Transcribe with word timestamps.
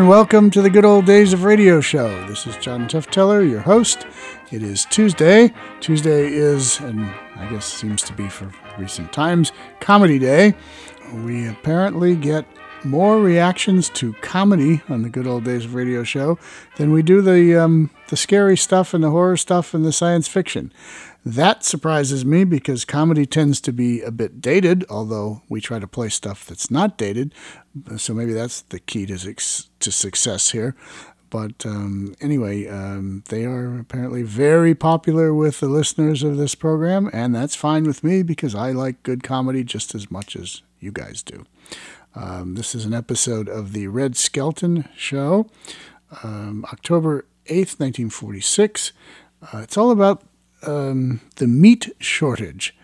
And 0.00 0.08
welcome 0.08 0.50
to 0.52 0.62
the 0.62 0.70
Good 0.70 0.86
Old 0.86 1.04
Days 1.04 1.34
of 1.34 1.44
Radio 1.44 1.82
Show. 1.82 2.08
This 2.26 2.46
is 2.46 2.56
John 2.56 2.88
Tufteller, 2.88 3.46
your 3.46 3.60
host. 3.60 4.06
It 4.50 4.62
is 4.62 4.86
Tuesday. 4.86 5.52
Tuesday 5.80 6.32
is, 6.32 6.80
and 6.80 7.02
I 7.36 7.46
guess 7.50 7.70
seems 7.70 8.00
to 8.04 8.14
be 8.14 8.26
for 8.30 8.50
recent 8.78 9.12
times, 9.12 9.52
Comedy 9.80 10.18
Day. 10.18 10.54
We 11.16 11.46
apparently 11.48 12.16
get 12.16 12.46
more 12.82 13.20
reactions 13.20 13.90
to 13.90 14.14
comedy 14.22 14.80
on 14.88 15.02
the 15.02 15.10
Good 15.10 15.26
Old 15.26 15.44
Days 15.44 15.66
of 15.66 15.74
Radio 15.74 16.02
Show 16.02 16.38
than 16.78 16.92
we 16.92 17.02
do 17.02 17.20
the 17.20 17.62
um, 17.62 17.90
the 18.08 18.16
scary 18.16 18.56
stuff 18.56 18.94
and 18.94 19.04
the 19.04 19.10
horror 19.10 19.36
stuff 19.36 19.74
and 19.74 19.84
the 19.84 19.92
science 19.92 20.26
fiction. 20.26 20.72
That 21.24 21.64
surprises 21.64 22.24
me 22.24 22.44
because 22.44 22.84
comedy 22.84 23.26
tends 23.26 23.60
to 23.62 23.72
be 23.72 24.00
a 24.00 24.10
bit 24.10 24.40
dated, 24.40 24.84
although 24.88 25.42
we 25.48 25.60
try 25.60 25.78
to 25.78 25.86
play 25.86 26.08
stuff 26.08 26.46
that's 26.46 26.70
not 26.70 26.96
dated. 26.96 27.34
So 27.96 28.14
maybe 28.14 28.32
that's 28.32 28.62
the 28.62 28.80
key 28.80 29.04
to, 29.06 29.16
to 29.18 29.92
success 29.92 30.50
here. 30.50 30.74
But 31.28 31.64
um, 31.64 32.14
anyway, 32.20 32.66
um, 32.66 33.22
they 33.28 33.44
are 33.44 33.78
apparently 33.78 34.22
very 34.22 34.74
popular 34.74 35.32
with 35.32 35.60
the 35.60 35.68
listeners 35.68 36.24
of 36.24 36.36
this 36.36 36.56
program, 36.56 37.08
and 37.12 37.34
that's 37.34 37.54
fine 37.54 37.84
with 37.84 38.02
me 38.02 38.22
because 38.22 38.54
I 38.54 38.72
like 38.72 39.02
good 39.04 39.22
comedy 39.22 39.62
just 39.62 39.94
as 39.94 40.10
much 40.10 40.34
as 40.34 40.62
you 40.80 40.90
guys 40.90 41.22
do. 41.22 41.44
Um, 42.16 42.56
this 42.56 42.74
is 42.74 42.84
an 42.84 42.94
episode 42.94 43.48
of 43.48 43.72
the 43.72 43.86
Red 43.86 44.16
Skelton 44.16 44.88
Show, 44.96 45.46
um, 46.24 46.64
October 46.72 47.26
8th, 47.46 47.78
1946. 47.78 48.92
Uh, 49.42 49.58
it's 49.58 49.76
all 49.76 49.92
about 49.92 50.24
um, 50.66 51.20
the 51.36 51.46
meat 51.46 51.90
shortage. 51.98 52.76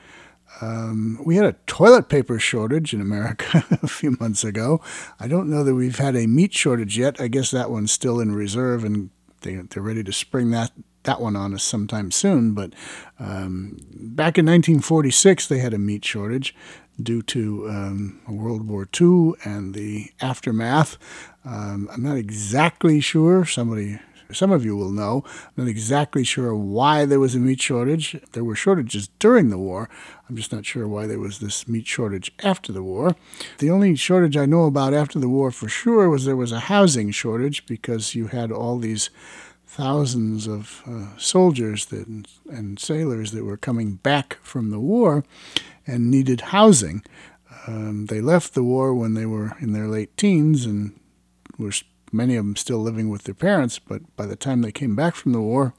Um, 0.61 1.21
we 1.25 1.37
had 1.37 1.45
a 1.45 1.57
toilet 1.67 2.09
paper 2.09 2.39
shortage 2.39 2.95
in 2.95 3.01
America 3.01 3.65
a 3.83 3.87
few 3.87 4.17
months 4.19 4.43
ago. 4.43 4.81
I 5.21 5.29
don't 5.29 5.51
know 5.51 5.63
that 5.65 5.75
we've 5.75 5.99
had 5.99 6.17
a 6.17 6.27
meat 6.27 6.55
shortage 6.55 6.97
yet. 6.97 7.21
I 7.21 7.29
guess 7.29 7.51
that 7.51 7.71
one's 7.71 7.93
still 7.93 8.21
in 8.21 8.33
reserve, 8.33 8.85
and 8.85 9.11
they, 9.43 9.57
they're 9.57 9.83
ready 9.83 10.03
to 10.05 10.13
spring 10.13 10.51
that 10.51 10.73
that 11.07 11.21
one 11.21 11.37
on 11.37 11.55
us 11.55 11.63
sometime 11.63 12.11
soon. 12.11 12.53
But 12.53 12.75
um, 13.19 13.79
back 13.91 14.39
in 14.39 14.45
1946, 14.45 15.49
they 15.49 15.59
had 15.59 15.73
a 15.73 15.79
meat 15.79 16.05
shortage 16.05 16.55
due 17.03 17.23
to 17.23 17.69
um, 17.69 18.21
World 18.29 18.69
War 18.69 18.89
II 19.01 19.33
and 19.45 19.75
the 19.75 20.11
aftermath. 20.21 20.99
Um, 21.45 21.89
I'm 21.93 22.03
not 22.03 22.17
exactly 22.17 23.01
sure. 23.01 23.45
Somebody 23.45 23.99
some 24.33 24.51
of 24.51 24.65
you 24.65 24.77
will 24.77 24.91
know. 24.91 25.25
I'm 25.27 25.65
not 25.65 25.69
exactly 25.69 26.25
sure 26.25 26.55
why 26.55 27.05
there 27.05 27.21
was 27.21 27.35
a 27.35 27.39
meat 27.39 27.61
shortage. 27.61 28.19
There 28.33 28.45
were 28.45 28.57
shortages 28.57 29.09
during 29.19 29.51
the 29.51 29.59
war. 29.59 29.89
I'm 30.29 30.37
just 30.37 30.53
not 30.53 30.67
sure 30.67 30.89
why 30.89 31.07
there 31.07 31.19
was 31.19 31.39
this 31.39 31.69
meat 31.69 31.87
shortage 31.87 32.33
after 32.43 32.73
the 32.73 32.83
war. 32.83 33.15
The 33.59 33.71
only 33.71 33.95
shortage 33.97 34.37
I 34.37 34.47
know 34.47 34.65
about 34.65 34.95
after 34.95 35.19
the 35.19 35.29
war 35.29 35.51
for 35.51 35.69
sure 35.69 36.09
was 36.09 36.25
there 36.25 36.37
was 36.37 36.53
a 36.53 36.61
housing 36.61 37.11
shortage 37.11 37.67
because 37.67 38.15
you 38.15 38.29
had 38.29 38.51
all 38.51 38.79
these 38.79 39.11
thousands 39.67 40.47
of 40.47 40.83
uh, 40.87 41.17
soldiers 41.19 41.87
that, 41.87 42.07
and 42.49 42.79
sailors 42.79 43.33
that 43.33 43.45
were 43.45 43.57
coming 43.57 43.97
back 43.97 44.39
from 44.43 44.71
the 44.71 44.81
war 44.81 45.25
and 45.87 46.11
needed 46.11 46.41
housing. 46.41 47.05
Um, 47.67 48.07
they 48.07 48.21
left 48.21 48.55
the 48.55 48.63
war 48.63 48.95
when 48.95 49.15
they 49.15 49.27
were 49.27 49.57
in 49.61 49.73
their 49.73 49.89
late 49.89 50.17
teens 50.17 50.65
and 50.65 50.99
were 51.59 51.73
many 52.17 52.37
of 52.37 52.45
them 52.45 52.57
still 52.57 52.79
living 52.79 53.09
with 53.09 53.25
their 53.25 53.35
parents, 53.35 53.79
but 53.79 54.03
by 54.17 54.27
the 54.27 54.37
time 54.37 54.63
they 54.63 54.73
came 54.73 54.97
back 54.97 55.15
from 55.15 55.33
the 55.33 55.41
war, 55.41 55.75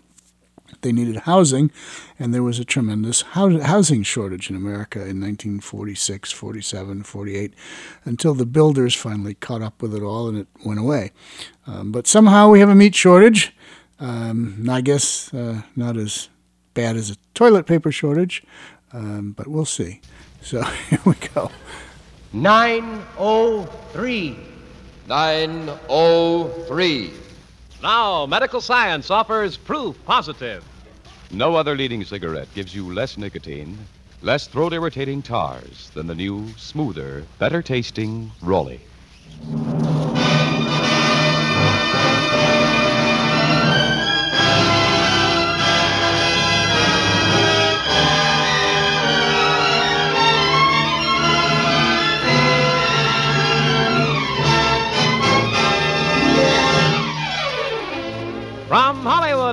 they 0.81 0.91
needed 0.91 1.17
housing, 1.17 1.71
and 2.19 2.33
there 2.33 2.43
was 2.43 2.59
a 2.59 2.65
tremendous 2.65 3.21
housing 3.21 4.03
shortage 4.03 4.49
in 4.49 4.55
America 4.55 4.99
in 4.99 5.21
1946, 5.21 6.31
47, 6.31 7.03
48, 7.03 7.53
until 8.05 8.33
the 8.33 8.45
builders 8.45 8.93
finally 8.93 9.33
caught 9.33 9.61
up 9.61 9.81
with 9.81 9.95
it 9.95 10.03
all 10.03 10.27
and 10.27 10.37
it 10.37 10.47
went 10.65 10.79
away. 10.79 11.11
Um, 11.65 11.91
but 11.91 12.07
somehow 12.07 12.49
we 12.49 12.59
have 12.59 12.69
a 12.69 12.75
meat 12.75 12.95
shortage. 12.95 13.55
Um, 13.99 14.67
I 14.69 14.81
guess 14.81 15.33
uh, 15.33 15.63
not 15.75 15.97
as 15.97 16.29
bad 16.73 16.95
as 16.95 17.09
a 17.09 17.15
toilet 17.33 17.65
paper 17.65 17.91
shortage, 17.91 18.43
um, 18.93 19.31
but 19.31 19.47
we'll 19.47 19.65
see. 19.65 20.01
So 20.41 20.61
here 20.89 20.99
we 21.05 21.15
go. 21.33 21.49
903. 22.33 24.56
903. 25.07 27.11
Now, 27.81 28.25
medical 28.25 28.59
science 28.59 29.09
offers 29.09 29.55
proof 29.55 29.95
positive. 30.05 30.65
No 31.31 31.55
other 31.55 31.77
leading 31.77 32.03
cigarette 32.03 32.49
gives 32.53 32.75
you 32.75 32.93
less 32.93 33.17
nicotine, 33.17 33.77
less 34.21 34.47
throat 34.47 34.73
irritating 34.73 35.21
tars 35.21 35.91
than 35.93 36.07
the 36.07 36.15
new, 36.15 36.49
smoother, 36.57 37.23
better 37.39 37.61
tasting 37.61 38.31
Raleigh. 38.41 38.81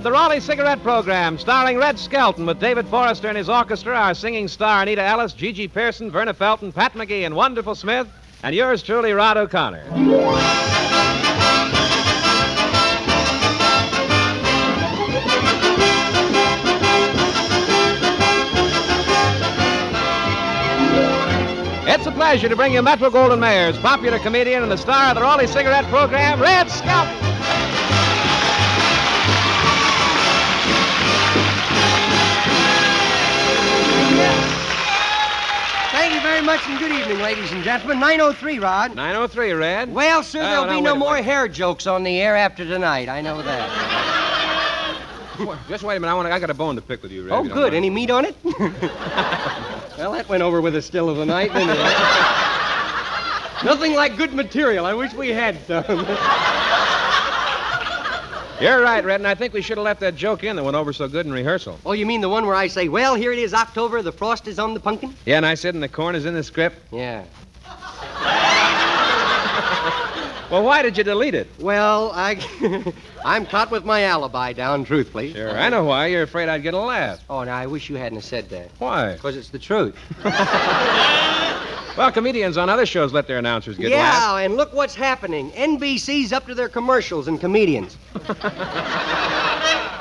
The 0.04 0.12
Raleigh 0.12 0.40
Cigarette 0.40 0.82
Program, 0.82 1.38
starring 1.38 1.78
Red 1.78 1.98
Skelton 1.98 2.44
with 2.44 2.60
David 2.60 2.86
Forrester 2.88 3.28
and 3.28 3.38
his 3.38 3.48
orchestra, 3.48 3.96
our 3.96 4.12
singing 4.12 4.48
star 4.48 4.82
Anita 4.82 5.02
Ellis, 5.02 5.32
Gigi 5.32 5.66
Pearson, 5.66 6.10
Verna 6.10 6.34
Felton, 6.34 6.72
Pat 6.72 6.92
McGee, 6.92 7.24
and 7.24 7.34
Wonderful 7.34 7.74
Smith, 7.74 8.06
and 8.42 8.54
yours 8.54 8.82
truly, 8.82 9.12
Rod 9.12 9.38
O'Connor. 9.38 9.82
It's 21.86 22.06
a 22.06 22.12
pleasure 22.12 22.50
to 22.50 22.56
bring 22.56 22.74
you 22.74 22.82
Metro-Goldwyn-Mayer's 22.82 23.78
popular 23.78 24.18
comedian 24.18 24.62
and 24.62 24.70
the 24.70 24.76
star 24.76 25.08
of 25.08 25.14
the 25.14 25.22
Raleigh 25.22 25.46
Cigarette 25.46 25.86
Program, 25.86 26.42
Red 26.42 26.70
Skelton. 26.70 27.23
Very 36.34 36.46
much 36.46 36.66
and 36.66 36.80
good 36.80 36.90
evening, 36.90 37.18
ladies 37.18 37.52
and 37.52 37.62
gentlemen. 37.62 38.00
903, 38.00 38.58
Rod. 38.58 38.96
903, 38.96 39.52
Red. 39.52 39.94
Well, 39.94 40.24
sir, 40.24 40.40
Oh, 40.40 40.42
there'll 40.42 40.66
now, 40.66 40.74
be 40.74 40.80
no 40.80 40.96
more 40.96 41.16
hair 41.18 41.46
jokes 41.46 41.86
on 41.86 42.02
the 42.02 42.20
air 42.20 42.34
after 42.34 42.64
tonight. 42.64 43.08
I 43.08 43.20
know 43.20 43.40
that. 43.40 43.70
Just 45.68 45.84
wait 45.84 45.94
a 45.94 46.00
minute. 46.00 46.10
I, 46.12 46.14
want 46.16 46.26
I 46.26 46.40
got 46.40 46.50
a 46.50 46.54
bone 46.54 46.74
to 46.74 46.82
pick 46.82 47.04
with 47.04 47.12
you, 47.12 47.22
Red. 47.28 47.32
oh, 47.32 47.44
you 47.44 47.50
good. 47.50 47.72
mind. 47.72 47.76
Any 47.76 47.88
meat 47.88 48.10
on 48.10 48.24
it? 48.24 48.34
well, 48.42 50.10
that 50.10 50.28
went 50.28 50.42
over 50.42 50.60
with 50.60 50.72
the 50.72 50.82
still 50.82 51.08
of 51.08 51.18
the 51.18 51.26
night, 51.26 51.52
didn't 51.52 51.70
it? 51.70 51.76
Nothing 53.64 53.94
like 53.94 54.16
good 54.16 54.34
material. 54.34 54.86
I 54.86 54.94
wish 54.94 55.14
we 55.14 55.28
had 55.28 55.64
some. 55.68 55.84
You're 58.64 58.80
right, 58.80 59.04
Red, 59.04 59.20
and 59.20 59.26
I 59.26 59.34
think 59.34 59.52
we 59.52 59.60
should 59.60 59.76
have 59.76 59.84
left 59.84 60.00
that 60.00 60.16
joke 60.16 60.42
in 60.42 60.56
that 60.56 60.62
went 60.62 60.74
over 60.74 60.94
so 60.94 61.06
good 61.06 61.26
in 61.26 61.32
rehearsal. 61.32 61.78
oh, 61.84 61.92
you 61.92 62.06
mean 62.06 62.22
the 62.22 62.30
one 62.30 62.46
where 62.46 62.54
I 62.54 62.66
say, 62.66 62.88
well, 62.88 63.14
here 63.14 63.30
it 63.30 63.38
is, 63.38 63.52
October, 63.52 64.00
the 64.00 64.10
frost 64.10 64.48
is 64.48 64.58
on 64.58 64.72
the 64.72 64.80
pumpkin? 64.80 65.14
Yeah, 65.26 65.36
and 65.36 65.44
I 65.44 65.52
said, 65.52 65.74
and 65.74 65.82
the 65.82 65.88
corn 65.88 66.14
is 66.14 66.24
in 66.24 66.32
the 66.32 66.42
script. 66.42 66.78
Yeah. 66.90 67.24
Well, 70.50 70.62
why 70.62 70.82
did 70.82 70.96
you 70.96 71.02
delete 71.02 71.34
it? 71.34 71.48
Well, 71.58 72.12
I, 72.14 72.92
I'm 73.24 73.44
caught 73.46 73.70
with 73.72 73.84
my 73.84 74.02
alibi 74.04 74.52
down, 74.52 74.84
truthfully. 74.84 75.32
Sure, 75.32 75.50
I 75.58 75.68
know 75.68 75.82
why. 75.84 76.06
You're 76.06 76.22
afraid 76.22 76.48
I'd 76.48 76.62
get 76.62 76.74
a 76.74 76.78
laugh. 76.78 77.18
Oh, 77.28 77.42
now 77.42 77.56
I 77.56 77.66
wish 77.66 77.88
you 77.88 77.96
hadn't 77.96 78.20
said 78.20 78.50
that. 78.50 78.70
Why? 78.78 79.14
Because 79.14 79.36
it's 79.36 79.48
the 79.48 79.58
truth. 79.58 79.96
Well, 81.96 82.10
comedians 82.10 82.56
on 82.56 82.68
other 82.68 82.86
shows 82.86 83.12
let 83.12 83.28
their 83.28 83.38
announcers 83.38 83.76
get 83.76 83.92
laughs. 83.92 84.20
yeah, 84.20 84.32
laughs. 84.32 84.44
and 84.46 84.56
look 84.56 84.72
what's 84.72 84.96
happening. 84.96 85.52
NBC's 85.52 86.32
up 86.32 86.44
to 86.46 86.54
their 86.54 86.68
commercials 86.68 87.28
and 87.28 87.40
comedians. 87.40 87.96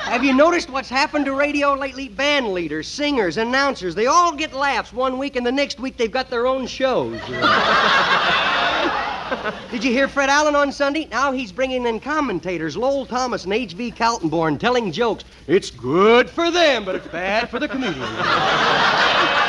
Have 0.03 0.23
you 0.23 0.33
noticed 0.33 0.71
what's 0.71 0.89
happened 0.89 1.25
to 1.25 1.33
radio 1.33 1.75
lately? 1.75 2.09
Band 2.09 2.51
leaders, 2.51 2.87
singers, 2.87 3.37
announcers, 3.37 3.93
they 3.93 4.07
all 4.07 4.33
get 4.35 4.53
laughs 4.53 4.91
one 4.91 5.19
week, 5.19 5.35
and 5.35 5.45
the 5.45 5.51
next 5.51 5.79
week 5.79 5.97
they've 5.97 6.11
got 6.11 6.31
their 6.31 6.47
own 6.47 6.65
shows. 6.65 7.19
Did 9.71 9.83
you 9.83 9.91
hear 9.91 10.07
Fred 10.07 10.29
Allen 10.29 10.55
on 10.55 10.71
Sunday? 10.71 11.07
Now 11.09 11.31
he's 11.31 11.51
bringing 11.51 11.85
in 11.85 11.99
commentators, 11.99 12.75
Lowell 12.77 13.05
Thomas 13.05 13.45
and 13.45 13.53
H.V. 13.53 13.91
Kaltenborn, 13.91 14.59
telling 14.59 14.91
jokes. 14.91 15.23
It's 15.47 15.71
good 15.71 16.29
for 16.29 16.51
them, 16.51 16.85
but 16.85 16.95
it's 16.95 17.07
bad 17.07 17.49
for 17.49 17.59
the 17.59 17.67
comedians. 17.67 17.97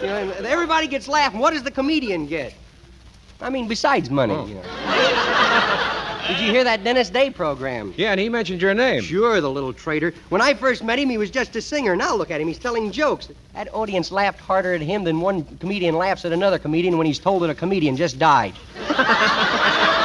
You 0.00 0.06
know, 0.06 0.32
everybody 0.44 0.86
gets 0.86 1.08
laughing. 1.08 1.40
What 1.40 1.52
does 1.52 1.62
the 1.62 1.70
comedian 1.70 2.26
get? 2.26 2.54
I 3.40 3.50
mean, 3.50 3.68
besides 3.68 4.10
money, 4.10 4.34
oh. 4.34 4.46
you 4.46 4.54
know. 4.54 4.62
Did 6.28 6.38
you 6.38 6.52
hear 6.52 6.62
that 6.64 6.84
Dennis 6.84 7.10
Day 7.10 7.28
program? 7.28 7.92
Yeah, 7.96 8.12
and 8.12 8.20
he 8.20 8.28
mentioned 8.28 8.62
your 8.62 8.72
name. 8.72 9.02
Sure, 9.02 9.40
the 9.40 9.50
little 9.50 9.72
traitor. 9.72 10.14
When 10.28 10.40
I 10.40 10.54
first 10.54 10.84
met 10.84 10.98
him, 10.98 11.10
he 11.10 11.18
was 11.18 11.30
just 11.30 11.56
a 11.56 11.62
singer. 11.62 11.96
Now 11.96 12.14
look 12.14 12.30
at 12.30 12.40
him. 12.40 12.46
He's 12.46 12.58
telling 12.58 12.92
jokes. 12.92 13.28
That 13.54 13.72
audience 13.74 14.12
laughed 14.12 14.38
harder 14.38 14.74
at 14.74 14.80
him 14.80 15.02
than 15.02 15.20
one 15.20 15.42
comedian 15.58 15.96
laughs 15.96 16.24
at 16.24 16.32
another 16.32 16.58
comedian 16.58 16.98
when 16.98 17.06
he's 17.06 17.18
told 17.18 17.42
that 17.42 17.50
a 17.50 17.54
comedian 17.54 17.96
just 17.96 18.18
died. 18.18 18.54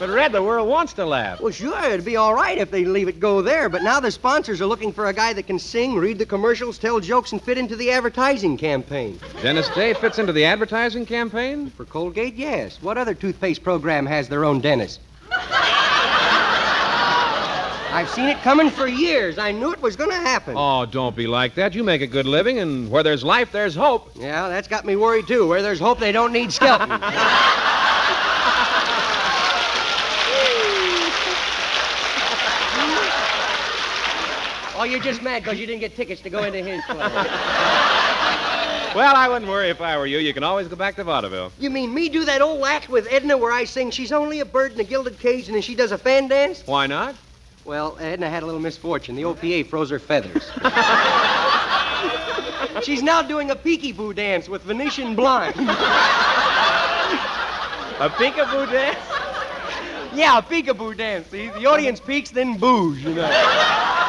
Red, 0.00 0.32
the 0.32 0.42
world 0.42 0.68
wants 0.68 0.92
to 0.94 1.04
laugh. 1.04 1.40
Well, 1.40 1.52
sure, 1.52 1.82
it'd 1.84 2.04
be 2.04 2.16
all 2.16 2.34
right 2.34 2.58
if 2.58 2.70
they 2.70 2.84
leave 2.84 3.08
it 3.08 3.20
go 3.20 3.42
there, 3.42 3.68
but 3.68 3.82
now 3.82 4.00
the 4.00 4.10
sponsors 4.10 4.60
are 4.60 4.66
looking 4.66 4.92
for 4.92 5.06
a 5.06 5.12
guy 5.12 5.32
that 5.32 5.46
can 5.46 5.58
sing, 5.58 5.96
read 5.96 6.18
the 6.18 6.26
commercials, 6.26 6.78
tell 6.78 7.00
jokes, 7.00 7.32
and 7.32 7.42
fit 7.42 7.58
into 7.58 7.76
the 7.76 7.90
advertising 7.90 8.56
campaign. 8.56 9.18
Dennis 9.42 9.68
Day 9.70 9.94
fits 9.94 10.18
into 10.18 10.32
the 10.32 10.44
advertising 10.44 11.06
campaign? 11.06 11.70
For 11.70 11.84
Colgate, 11.84 12.34
yes. 12.34 12.82
What 12.82 12.98
other 12.98 13.14
toothpaste 13.14 13.62
program 13.62 14.06
has 14.06 14.28
their 14.28 14.44
own 14.44 14.60
dentist? 14.60 15.00
I've 17.94 18.10
seen 18.10 18.28
it 18.28 18.38
coming 18.38 18.70
for 18.70 18.88
years. 18.88 19.38
I 19.38 19.52
knew 19.52 19.72
it 19.72 19.80
was 19.80 19.94
going 19.94 20.10
to 20.10 20.16
happen. 20.16 20.54
Oh, 20.56 20.84
don't 20.84 21.14
be 21.14 21.28
like 21.28 21.54
that. 21.54 21.76
You 21.76 21.84
make 21.84 22.02
a 22.02 22.08
good 22.08 22.26
living, 22.26 22.58
and 22.58 22.90
where 22.90 23.04
there's 23.04 23.22
life, 23.22 23.52
there's 23.52 23.76
hope. 23.76 24.10
Yeah, 24.16 24.48
that's 24.48 24.66
got 24.66 24.84
me 24.84 24.96
worried, 24.96 25.28
too. 25.28 25.46
Where 25.46 25.62
there's 25.62 25.78
hope, 25.78 26.00
they 26.00 26.10
don't 26.10 26.32
need 26.32 26.52
Skelton. 26.52 26.90
oh, 34.76 34.84
you're 34.84 35.00
just 35.00 35.22
mad 35.22 35.42
because 35.42 35.58
you 35.58 35.66
didn't 35.66 35.80
get 35.80 35.96
tickets 35.96 36.20
to 36.22 36.30
go 36.30 36.42
into 36.42 36.62
his 36.62 36.82
play. 36.84 36.98
Well, 38.94 39.16
I 39.16 39.28
wouldn't 39.28 39.50
worry 39.50 39.70
if 39.70 39.80
I 39.80 39.98
were 39.98 40.06
you. 40.06 40.18
You 40.18 40.32
can 40.32 40.44
always 40.44 40.68
go 40.68 40.76
back 40.76 40.94
to 40.96 41.04
vaudeville. 41.04 41.50
You 41.58 41.68
mean 41.68 41.92
me 41.92 42.08
do 42.08 42.24
that 42.26 42.40
old 42.40 42.64
act 42.64 42.88
with 42.88 43.08
Edna 43.10 43.36
where 43.36 43.50
I 43.50 43.64
sing 43.64 43.90
She's 43.90 44.12
Only 44.12 44.38
a 44.38 44.44
Bird 44.44 44.72
in 44.72 44.80
a 44.80 44.84
Gilded 44.84 45.18
Cage 45.18 45.46
and 45.46 45.54
then 45.56 45.62
she 45.62 45.74
does 45.74 45.90
a 45.90 45.98
fan 45.98 46.28
dance? 46.28 46.62
Why 46.64 46.86
not? 46.86 47.16
Well, 47.64 47.96
Edna 47.98 48.30
had 48.30 48.44
a 48.44 48.46
little 48.46 48.60
misfortune. 48.60 49.16
The 49.16 49.24
OPA 49.24 49.66
froze 49.66 49.90
her 49.90 49.98
feathers. 49.98 50.48
She's 52.84 53.02
now 53.02 53.22
doing 53.22 53.50
a 53.50 53.56
peekaboo 53.56 54.14
dance 54.14 54.48
with 54.48 54.62
Venetian 54.62 55.16
blind. 55.16 55.56
A 58.00 58.10
peekaboo 58.10 58.70
dance? 58.70 58.98
yeah, 60.14 60.38
a 60.38 60.42
peekaboo 60.42 60.96
dance. 60.96 61.26
See, 61.28 61.48
the 61.48 61.66
audience 61.66 61.98
peeks, 62.00 62.30
then 62.30 62.58
boos, 62.58 63.02
you 63.02 63.14
know. 63.14 64.00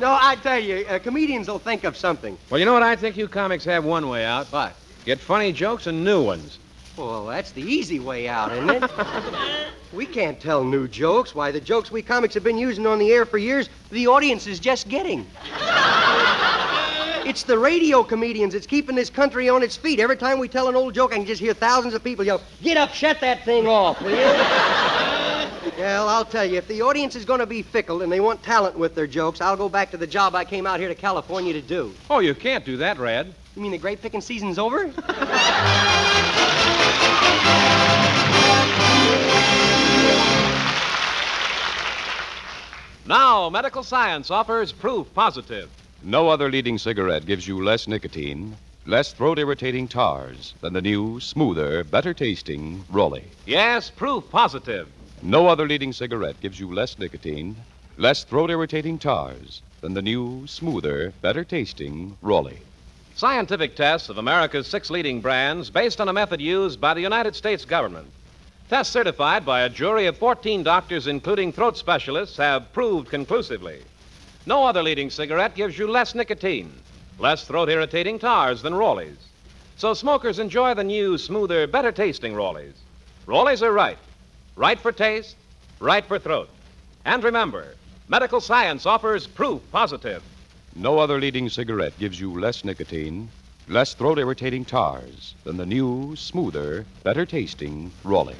No, 0.00 0.16
I 0.18 0.36
tell 0.36 0.58
you, 0.58 0.86
uh, 0.88 0.98
comedians 0.98 1.48
will 1.48 1.58
think 1.58 1.84
of 1.84 1.96
something. 1.96 2.38
Well, 2.48 2.58
you 2.58 2.64
know 2.64 2.72
what? 2.72 2.82
I 2.82 2.96
think 2.96 3.16
you 3.16 3.28
comics 3.28 3.64
have 3.64 3.84
one 3.84 4.08
way 4.08 4.24
out. 4.24 4.46
What? 4.46 4.74
Get 5.04 5.20
funny 5.20 5.52
jokes 5.52 5.86
and 5.86 6.04
new 6.04 6.22
ones. 6.22 6.58
Well, 6.96 7.26
that's 7.26 7.52
the 7.52 7.62
easy 7.62 8.00
way 8.00 8.28
out, 8.28 8.52
isn't 8.52 8.70
it? 8.70 8.90
we 9.92 10.06
can't 10.06 10.40
tell 10.40 10.64
new 10.64 10.88
jokes. 10.88 11.34
Why, 11.34 11.50
the 11.50 11.60
jokes 11.60 11.90
we 11.90 12.02
comics 12.02 12.34
have 12.34 12.44
been 12.44 12.58
using 12.58 12.86
on 12.86 12.98
the 12.98 13.12
air 13.12 13.24
for 13.24 13.38
years, 13.38 13.68
the 13.90 14.06
audience 14.06 14.46
is 14.46 14.58
just 14.58 14.88
getting. 14.88 15.26
it's 17.26 17.42
the 17.42 17.58
radio 17.58 18.02
comedians 18.02 18.54
that's 18.54 18.66
keeping 18.66 18.96
this 18.96 19.10
country 19.10 19.48
on 19.48 19.62
its 19.62 19.76
feet. 19.76 20.00
Every 20.00 20.16
time 20.16 20.38
we 20.38 20.48
tell 20.48 20.68
an 20.68 20.76
old 20.76 20.94
joke, 20.94 21.12
I 21.12 21.16
can 21.16 21.26
just 21.26 21.40
hear 21.40 21.54
thousands 21.54 21.94
of 21.94 22.02
people 22.02 22.24
yell, 22.24 22.40
Get 22.62 22.76
up, 22.76 22.92
shut 22.92 23.20
that 23.20 23.44
thing 23.44 23.66
off, 23.66 24.00
will 24.02 24.10
you? 24.10 24.79
Well, 25.78 26.08
I'll 26.08 26.24
tell 26.24 26.44
you, 26.44 26.58
if 26.58 26.68
the 26.68 26.82
audience 26.82 27.16
is 27.16 27.24
going 27.24 27.40
to 27.40 27.46
be 27.46 27.62
fickle 27.62 28.02
and 28.02 28.12
they 28.12 28.20
want 28.20 28.42
talent 28.42 28.78
with 28.78 28.94
their 28.94 29.06
jokes, 29.06 29.40
I'll 29.40 29.56
go 29.56 29.68
back 29.68 29.90
to 29.92 29.96
the 29.96 30.06
job 30.06 30.34
I 30.34 30.44
came 30.44 30.66
out 30.66 30.80
here 30.80 30.88
to 30.88 30.94
California 30.94 31.52
to 31.52 31.62
do. 31.62 31.94
Oh, 32.08 32.18
you 32.18 32.34
can't 32.34 32.64
do 32.64 32.76
that, 32.78 32.98
Rad. 32.98 33.32
You 33.56 33.62
mean 33.62 33.72
the 33.72 33.78
grape 33.78 34.02
picking 34.02 34.20
season's 34.20 34.58
over? 34.58 34.92
Now, 43.06 43.50
medical 43.50 43.82
science 43.82 44.30
offers 44.30 44.70
proof 44.70 45.12
positive. 45.14 45.68
No 46.00 46.28
other 46.28 46.48
leading 46.48 46.78
cigarette 46.78 47.26
gives 47.26 47.44
you 47.48 47.60
less 47.60 47.88
nicotine, 47.88 48.56
less 48.86 49.12
throat 49.12 49.40
irritating 49.40 49.88
tars 49.88 50.54
than 50.60 50.74
the 50.74 50.80
new, 50.80 51.18
smoother, 51.18 51.82
better 51.82 52.14
tasting 52.14 52.84
Raleigh. 52.88 53.28
Yes, 53.46 53.90
proof 53.90 54.30
positive. 54.30 54.88
No 55.22 55.48
other 55.48 55.68
leading 55.68 55.92
cigarette 55.92 56.40
gives 56.40 56.58
you 56.58 56.72
less 56.72 56.98
nicotine, 56.98 57.54
less 57.98 58.24
throat 58.24 58.48
irritating 58.48 58.98
tars 58.98 59.60
than 59.82 59.92
the 59.92 60.00
new, 60.00 60.46
smoother, 60.46 61.12
better 61.20 61.44
tasting 61.44 62.16
Raleigh. 62.22 62.62
Scientific 63.16 63.76
tests 63.76 64.08
of 64.08 64.16
America's 64.16 64.66
six 64.66 64.88
leading 64.88 65.20
brands 65.20 65.68
based 65.68 66.00
on 66.00 66.08
a 66.08 66.12
method 66.12 66.40
used 66.40 66.80
by 66.80 66.94
the 66.94 67.02
United 67.02 67.36
States 67.36 67.66
government. 67.66 68.10
Tests 68.70 68.94
certified 68.94 69.44
by 69.44 69.60
a 69.60 69.68
jury 69.68 70.06
of 70.06 70.16
14 70.16 70.62
doctors, 70.62 71.06
including 71.06 71.52
throat 71.52 71.76
specialists, 71.76 72.38
have 72.38 72.72
proved 72.72 73.10
conclusively. 73.10 73.82
No 74.46 74.64
other 74.64 74.82
leading 74.82 75.10
cigarette 75.10 75.54
gives 75.54 75.78
you 75.78 75.86
less 75.86 76.14
nicotine, 76.14 76.72
less 77.18 77.44
throat 77.44 77.68
irritating 77.68 78.18
tars 78.18 78.62
than 78.62 78.74
Raleighs. 78.74 79.18
So 79.76 79.92
smokers 79.92 80.38
enjoy 80.38 80.72
the 80.72 80.84
new, 80.84 81.18
smoother, 81.18 81.66
better 81.66 81.92
tasting 81.92 82.34
Raleighs. 82.34 82.76
Raleighs 83.26 83.62
are 83.62 83.72
right. 83.72 83.98
Right 84.60 84.78
for 84.78 84.92
taste, 84.92 85.36
right 85.78 86.04
for 86.04 86.18
throat. 86.18 86.50
And 87.06 87.24
remember, 87.24 87.76
medical 88.10 88.42
science 88.42 88.84
offers 88.84 89.26
proof 89.26 89.62
positive. 89.72 90.22
No 90.76 90.98
other 90.98 91.18
leading 91.18 91.48
cigarette 91.48 91.98
gives 91.98 92.20
you 92.20 92.38
less 92.38 92.62
nicotine, 92.62 93.30
less 93.68 93.94
throat 93.94 94.18
irritating 94.18 94.66
tars 94.66 95.34
than 95.44 95.56
the 95.56 95.64
new, 95.64 96.14
smoother, 96.14 96.84
better 97.04 97.24
tasting 97.24 97.90
Raleigh. 98.04 98.36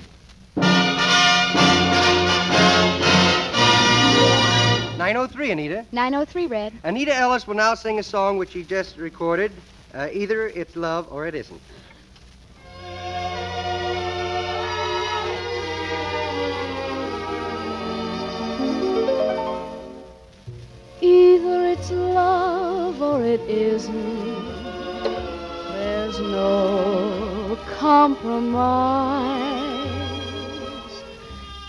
903, 4.98 5.50
Anita. 5.52 5.86
903 5.90 6.46
Red. 6.48 6.74
Anita 6.84 7.16
Ellis 7.16 7.46
will 7.46 7.54
now 7.54 7.74
sing 7.74 7.98
a 7.98 8.02
song 8.02 8.36
which 8.36 8.50
she 8.50 8.62
just 8.62 8.98
recorded. 8.98 9.52
Uh, 9.94 10.08
either 10.12 10.48
it's 10.48 10.76
love 10.76 11.10
or 11.10 11.26
it 11.26 11.34
isn't. 11.34 11.62
It's 21.70 21.90
love 21.92 23.00
or 23.00 23.22
it 23.22 23.40
isn't. 23.42 23.94
There's 25.72 26.18
no 26.18 27.56
compromise. 27.78 29.44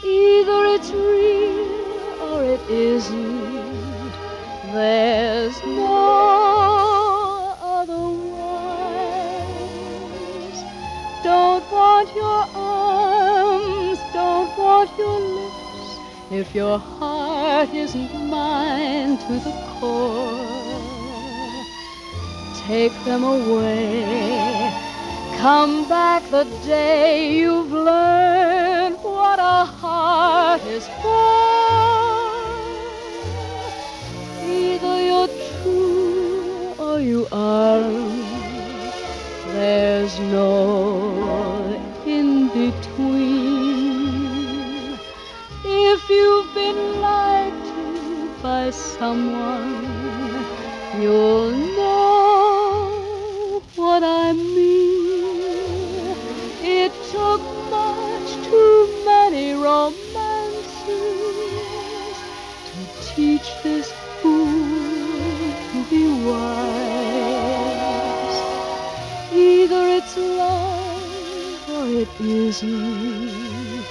Either 0.03 0.65
it's 0.75 0.89
real 0.89 1.67
or 2.29 2.43
it 2.43 2.61
isn't. 2.69 4.11
There's 4.73 5.57
no 5.63 7.55
otherwise. 7.61 8.31
Don't 11.23 11.71
want 11.71 12.15
your 12.15 12.45
arms, 12.55 13.99
don't 14.13 14.57
want 14.57 14.89
your 14.97 15.19
lips. 15.19 15.60
If 16.33 16.55
your 16.55 16.79
heart 16.79 17.73
isn't 17.73 18.13
mine 18.29 19.17
to 19.17 19.33
the 19.33 19.51
core, 19.81 20.79
take 22.65 22.93
them 23.03 23.25
away. 23.25 24.71
Come 25.39 25.89
back 25.89 26.23
the 26.31 26.45
day 26.65 27.35
you've 27.35 27.73
learned 27.73 28.95
what 29.03 29.39
a 29.39 29.65
heart 29.65 30.63
is 30.67 30.87
for. 31.01 31.27
Either 34.47 35.03
you're 35.03 35.27
true 35.27 36.73
or 36.79 37.01
you 37.01 37.27
aren't. 37.29 38.23
There's 39.47 40.17
no 40.17 40.70
someone, 48.71 49.85
you'll 50.99 51.51
know 51.51 53.61
what 53.75 54.03
I 54.03 54.33
mean. 54.33 56.15
It 56.63 56.91
took 57.11 57.41
much 57.69 58.33
too 58.47 59.03
many 59.05 59.53
romances 59.53 59.95
to 62.67 62.75
teach 63.15 63.47
this 63.63 63.91
fool 64.21 64.47
to 65.71 65.83
be 65.89 66.03
wise. 66.25 66.39
Either 69.33 69.87
it's 69.97 70.17
love 70.17 71.69
or 71.69 71.85
it 71.87 72.09
isn't. 72.19 73.85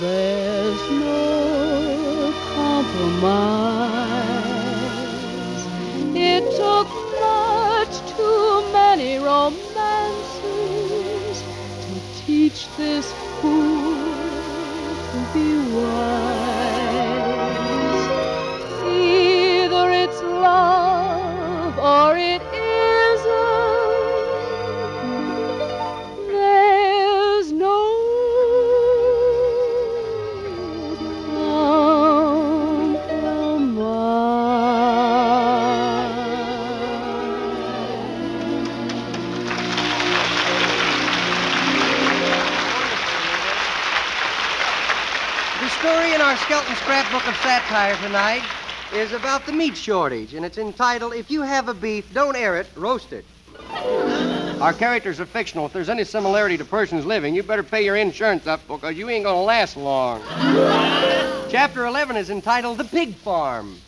There's 0.00 0.90
no 0.90 2.32
compromise. 2.54 3.65
This 12.76 13.15
scrapbook 46.86 47.26
of 47.26 47.34
satire 47.38 47.96
tonight 47.96 48.44
is 48.94 49.10
about 49.10 49.44
the 49.44 49.50
meat 49.50 49.76
shortage, 49.76 50.34
and 50.34 50.44
it's 50.44 50.56
entitled 50.56 51.14
If 51.14 51.32
You 51.32 51.42
Have 51.42 51.68
a 51.68 51.74
Beef, 51.74 52.14
Don't 52.14 52.36
Air 52.36 52.58
It, 52.58 52.68
Roast 52.76 53.12
It. 53.12 53.24
Our 54.60 54.72
characters 54.72 55.18
are 55.18 55.26
fictional. 55.26 55.66
If 55.66 55.72
there's 55.72 55.88
any 55.88 56.04
similarity 56.04 56.56
to 56.58 56.64
persons 56.64 57.04
living, 57.04 57.34
you 57.34 57.42
better 57.42 57.64
pay 57.64 57.84
your 57.84 57.96
insurance 57.96 58.46
up 58.46 58.60
because 58.68 58.96
you 58.96 59.10
ain't 59.10 59.24
gonna 59.24 59.42
last 59.42 59.76
long. 59.76 60.22
Chapter 61.50 61.86
11 61.86 62.16
is 62.16 62.30
entitled 62.30 62.78
The 62.78 62.84
Pig 62.84 63.16
Farm. 63.16 63.80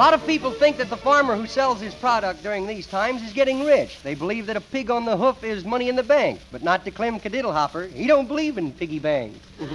Lot 0.00 0.14
of 0.14 0.26
people 0.26 0.50
think 0.50 0.78
that 0.78 0.88
the 0.88 0.96
farmer 0.96 1.36
who 1.36 1.46
sells 1.46 1.78
his 1.78 1.94
product 1.94 2.42
during 2.42 2.66
these 2.66 2.86
times 2.86 3.22
is 3.22 3.34
getting 3.34 3.66
rich. 3.66 4.00
They 4.02 4.14
believe 4.14 4.46
that 4.46 4.56
a 4.56 4.60
pig 4.62 4.90
on 4.90 5.04
the 5.04 5.14
hoof 5.14 5.44
is 5.44 5.62
money 5.62 5.90
in 5.90 5.96
the 5.96 6.02
bank, 6.02 6.40
but 6.50 6.62
not 6.62 6.86
to 6.86 6.90
Clem 6.90 7.20
Kadiddlehopper. 7.20 7.92
He 7.92 8.06
don't 8.06 8.26
believe 8.26 8.56
in 8.56 8.72
piggy 8.72 8.98
banks. 8.98 9.38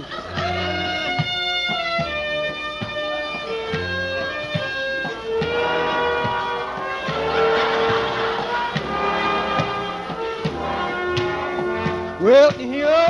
Well, 12.18 12.50
here 12.50 12.88
I 12.88 13.04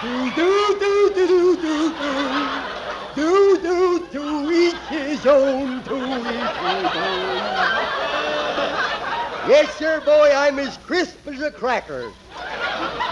am. 0.00 0.30
Do, 0.30 0.30
do, 0.34 0.78
do, 0.78 1.12
do, 1.14 1.56
do, 1.56 1.90
do. 1.90 2.35
Each 4.56 4.74
his 4.88 5.26
own, 5.26 5.82
to 5.84 5.96
each 5.96 6.26
his 6.26 6.94
own. 6.96 7.36
Yes, 9.48 9.72
sir, 9.76 10.00
boy, 10.04 10.32
I'm 10.34 10.58
as 10.58 10.76
crisp 10.78 11.26
as 11.28 11.40
a 11.40 11.50
cracker. 11.50 12.10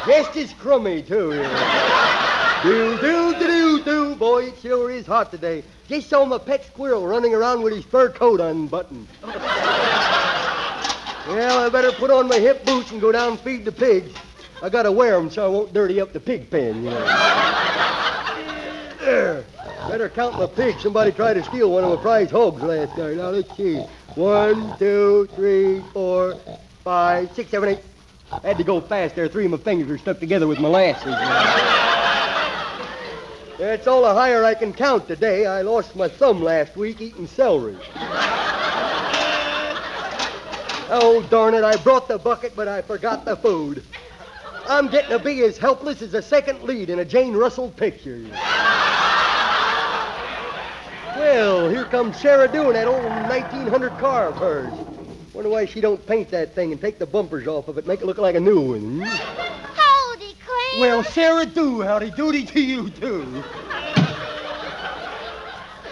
Just 0.07 0.37
as 0.37 0.53
crummy, 0.55 1.03
too. 1.03 1.31
Do, 2.63 2.99
do, 2.99 3.35
do, 3.39 3.47
do, 3.47 3.85
do. 3.85 4.15
Boy, 4.17 4.47
it 4.47 4.59
sure 4.61 4.91
is 4.91 5.07
hot 5.07 5.31
today. 5.31 5.63
Just 5.87 6.09
saw 6.09 6.25
my 6.25 6.39
pet 6.39 6.65
squirrel 6.65 7.07
running 7.07 7.35
around 7.35 7.63
with 7.63 7.75
his 7.75 7.85
fur 7.85 8.09
coat 8.09 8.41
unbuttoned. 8.41 9.07
Well, 11.29 11.59
I 11.65 11.69
better 11.71 11.93
put 11.93 12.11
on 12.11 12.27
my 12.29 12.39
hip 12.39 12.65
boots 12.65 12.91
and 12.91 13.01
go 13.01 13.13
down 13.13 13.33
and 13.33 13.41
feed 13.41 13.65
the 13.65 13.73
pigs. 13.73 14.13
I 14.63 14.69
gotta 14.71 14.91
wear 14.91 15.17
'em 15.17 15.31
so 15.31 15.45
I 15.45 15.49
won't 15.49 15.73
dirty 15.73 16.01
up 16.01 16.13
the 16.13 16.21
pig 16.21 16.51
pen, 16.51 16.85
you 16.85 16.91
know. 16.91 17.05
There. 19.01 19.45
Better 19.89 20.09
count 20.09 20.39
my 20.39 20.47
pigs. 20.47 20.83
Somebody 20.83 21.13
tried 21.13 21.35
to 21.35 21.45
steal 21.45 21.71
one 21.71 21.85
of 21.85 21.91
my 21.91 21.97
prize 22.03 22.31
hogs 22.31 22.63
last 22.63 22.97
night. 22.97 23.17
Now, 23.17 23.31
let's 23.31 23.57
see. 23.57 23.77
One, 24.15 24.77
two, 24.79 25.29
three, 25.35 25.81
four, 25.93 26.37
five, 26.83 27.33
six, 27.35 27.51
seven, 27.51 27.69
eight. 27.71 27.81
I 28.33 28.49
had 28.49 28.59
to 28.59 28.65
go 28.65 28.81
fast 28.81 29.15
there. 29.15 29.29
Three 29.29 29.45
of 29.45 29.51
my 29.51 29.57
fingers 29.59 29.91
are 29.91 29.99
stuck 29.99 30.19
together 30.19 30.47
with 30.47 30.59
molasses. 30.59 31.15
That's 33.59 33.87
all 33.87 34.03
the 34.03 34.13
higher 34.13 34.45
I 34.45 34.55
can 34.55 34.73
count 34.73 35.07
today. 35.07 35.47
I 35.47 35.63
lost 35.63 35.95
my 35.95 36.09
thumb 36.09 36.43
last 36.43 36.77
week 36.77 37.01
eating 37.01 37.27
celery. 37.27 37.77
Oh, 40.91 41.27
darn 41.31 41.55
it, 41.55 41.63
I 41.65 41.77
brought 41.77 42.09
the 42.09 42.19
bucket, 42.19 42.55
but 42.57 42.69
I 42.69 42.83
forgot 42.83 43.25
the 43.25 43.37
food. 43.37 43.83
I'm 44.67 44.89
getting 44.89 45.11
to 45.11 45.19
be 45.19 45.43
as 45.45 45.57
helpless 45.57 46.03
as 46.03 46.15
a 46.15 46.23
second 46.23 46.63
lead 46.63 46.91
in 46.91 46.99
a 46.99 47.05
Jane 47.05 47.35
Russell 47.35 47.71
picture. 47.71 48.21
Well, 51.17 51.69
here 51.69 51.85
comes 51.85 52.17
Sarah 52.17 52.49
doing 52.49 52.73
that 52.73 52.89
old 52.89 53.05
1900 53.05 53.99
car 53.99 54.29
of 54.29 54.37
hers. 54.37 54.73
Wonder 55.33 55.49
why 55.51 55.65
she 55.65 55.81
don't 55.81 56.05
paint 56.07 56.31
that 56.31 56.55
thing 56.55 56.73
and 56.73 56.81
take 56.81 56.99
the 56.99 57.07
bumpers 57.07 57.47
off 57.47 57.69
of 57.69 57.79
it, 57.79 57.87
make 57.87 58.01
it 58.01 58.07
look 58.07 58.19
like 58.19 58.35
a 58.35 58.41
new 58.41 58.61
one. 58.61 59.01
Howdy, 59.01 60.35
Clem. 60.45 60.81
Well, 60.81 61.05
Sarah 61.05 61.47
do, 61.47 61.83
howdy 61.83 62.11
doody 62.11 62.45
to 62.47 62.61
you, 62.61 62.91
too. 62.91 63.43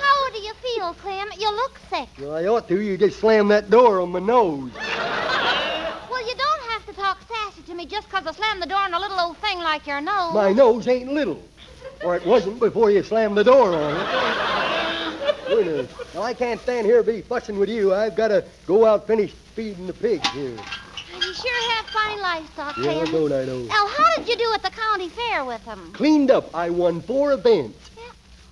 How 0.00 0.30
do 0.30 0.38
you 0.38 0.54
feel, 0.54 0.94
Clem? 0.94 1.28
You 1.38 1.50
look 1.54 1.78
sick. 1.88 2.08
Well, 2.18 2.34
I 2.34 2.46
ought 2.46 2.66
to. 2.68 2.80
You 2.80 2.96
just 2.96 3.20
slammed 3.20 3.50
that 3.52 3.70
door 3.70 4.00
on 4.00 4.10
my 4.10 4.18
nose. 4.18 4.72
Well, 6.10 6.26
you 6.26 6.34
don't 6.34 6.62
have 6.70 6.84
to 6.86 6.92
talk 6.92 7.18
sassy 7.28 7.62
to 7.62 7.74
me 7.74 7.86
just 7.86 8.08
'cause 8.10 8.26
I 8.26 8.32
slammed 8.32 8.62
the 8.62 8.66
door 8.66 8.78
on 8.78 8.92
a 8.94 8.98
little 8.98 9.20
old 9.20 9.38
thing 9.38 9.58
like 9.58 9.86
your 9.86 10.00
nose. 10.00 10.34
My 10.34 10.52
nose 10.52 10.88
ain't 10.88 11.12
little. 11.12 11.42
Or 12.04 12.16
it 12.16 12.26
wasn't 12.26 12.58
before 12.58 12.90
you 12.90 13.02
slammed 13.04 13.36
the 13.36 13.44
door 13.44 13.74
on 13.74 13.96
it. 13.96 14.06
Wait. 15.56 15.88
Now, 16.14 16.22
I 16.22 16.34
can't 16.34 16.60
stand 16.60 16.86
here 16.86 16.98
and 16.98 17.06
be 17.06 17.20
fussing 17.22 17.58
with 17.58 17.68
you. 17.68 17.94
I've 17.94 18.16
got 18.16 18.28
to 18.28 18.44
go 18.66 18.86
out 18.86 19.06
finish 19.06 19.32
feeding 19.32 19.86
the 19.86 19.92
pigs 19.92 20.28
here. 20.30 20.56
You 21.14 21.34
sure 21.34 21.70
have 21.72 21.86
fine 21.86 22.20
livestock, 22.20 22.76
Yeah, 22.78 23.04
don't 23.04 23.32
I 23.32 23.44
know? 23.44 23.60
Now, 23.64 23.86
how 23.86 24.16
did 24.16 24.28
you 24.28 24.36
do 24.36 24.50
at 24.54 24.62
the 24.62 24.70
county 24.70 25.08
fair 25.08 25.44
with 25.44 25.64
them? 25.64 25.92
Cleaned 25.92 26.30
up. 26.30 26.54
I 26.54 26.70
won 26.70 27.00
four 27.00 27.32
events. 27.32 27.90
Yeah. 27.96 28.02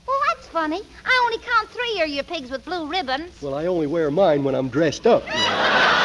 Well, 0.06 0.18
that's 0.28 0.46
funny. 0.48 0.80
I 1.04 1.22
only 1.24 1.38
count 1.44 1.68
three 1.70 2.02
of 2.02 2.08
your 2.08 2.24
pigs 2.24 2.50
with 2.50 2.64
blue 2.64 2.86
ribbons. 2.86 3.40
Well, 3.40 3.54
I 3.54 3.66
only 3.66 3.86
wear 3.86 4.10
mine 4.10 4.44
when 4.44 4.54
I'm 4.54 4.68
dressed 4.68 5.06
up. 5.06 5.22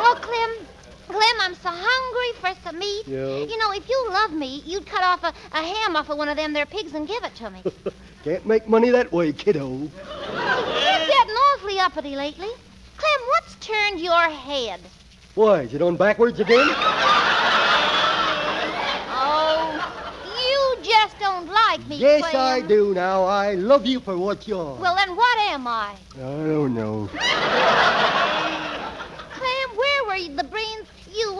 Oh, 0.00 0.16
Clem, 0.22 0.66
Clem, 1.08 1.36
I'm 1.40 1.54
so 1.56 1.68
some 2.68 2.78
meat. 2.78 3.04
Yeah? 3.06 3.38
You 3.38 3.58
know, 3.58 3.72
if 3.72 3.88
you 3.88 4.06
love 4.10 4.32
me, 4.32 4.62
you'd 4.66 4.86
cut 4.86 5.02
off 5.02 5.24
a, 5.24 5.32
a 5.56 5.62
ham 5.62 5.96
off 5.96 6.10
of 6.10 6.18
one 6.18 6.28
of 6.28 6.36
them 6.36 6.52
there 6.52 6.66
pigs 6.66 6.94
and 6.94 7.08
give 7.08 7.24
it 7.24 7.34
to 7.36 7.50
me. 7.50 7.62
Can't 8.24 8.44
make 8.46 8.68
money 8.68 8.90
that 8.90 9.10
way, 9.12 9.32
kiddo. 9.32 9.68
You're 9.68 9.88
getting 9.88 11.34
awfully 11.48 11.78
uppity 11.78 12.16
lately. 12.16 12.48
Clem, 12.96 13.20
what's 13.28 13.54
turned 13.66 14.00
your 14.00 14.28
head? 14.28 14.80
Why, 15.34 15.62
is 15.62 15.72
it 15.72 15.82
on 15.82 15.96
backwards 15.96 16.40
again? 16.40 16.66
Oh, 19.20 19.72
you 20.40 20.76
just 20.82 21.18
don't 21.18 21.48
like 21.48 21.86
me, 21.86 21.96
Yes, 21.96 22.20
Clem. 22.28 22.36
I 22.36 22.60
do 22.66 22.92
now. 22.92 23.24
I 23.24 23.54
love 23.54 23.86
you 23.86 24.00
for 24.00 24.18
what 24.18 24.46
you 24.48 24.58
are. 24.58 24.74
Well, 24.74 24.96
then 24.96 25.16
what 25.16 25.38
am 25.50 25.66
I? 25.66 25.94
I 26.16 26.18
don't 26.18 26.74
know. 26.74 27.08
Clem, 29.32 29.76
where 29.76 30.04
were 30.06 30.36
the 30.36 30.44
brains, 30.44 30.88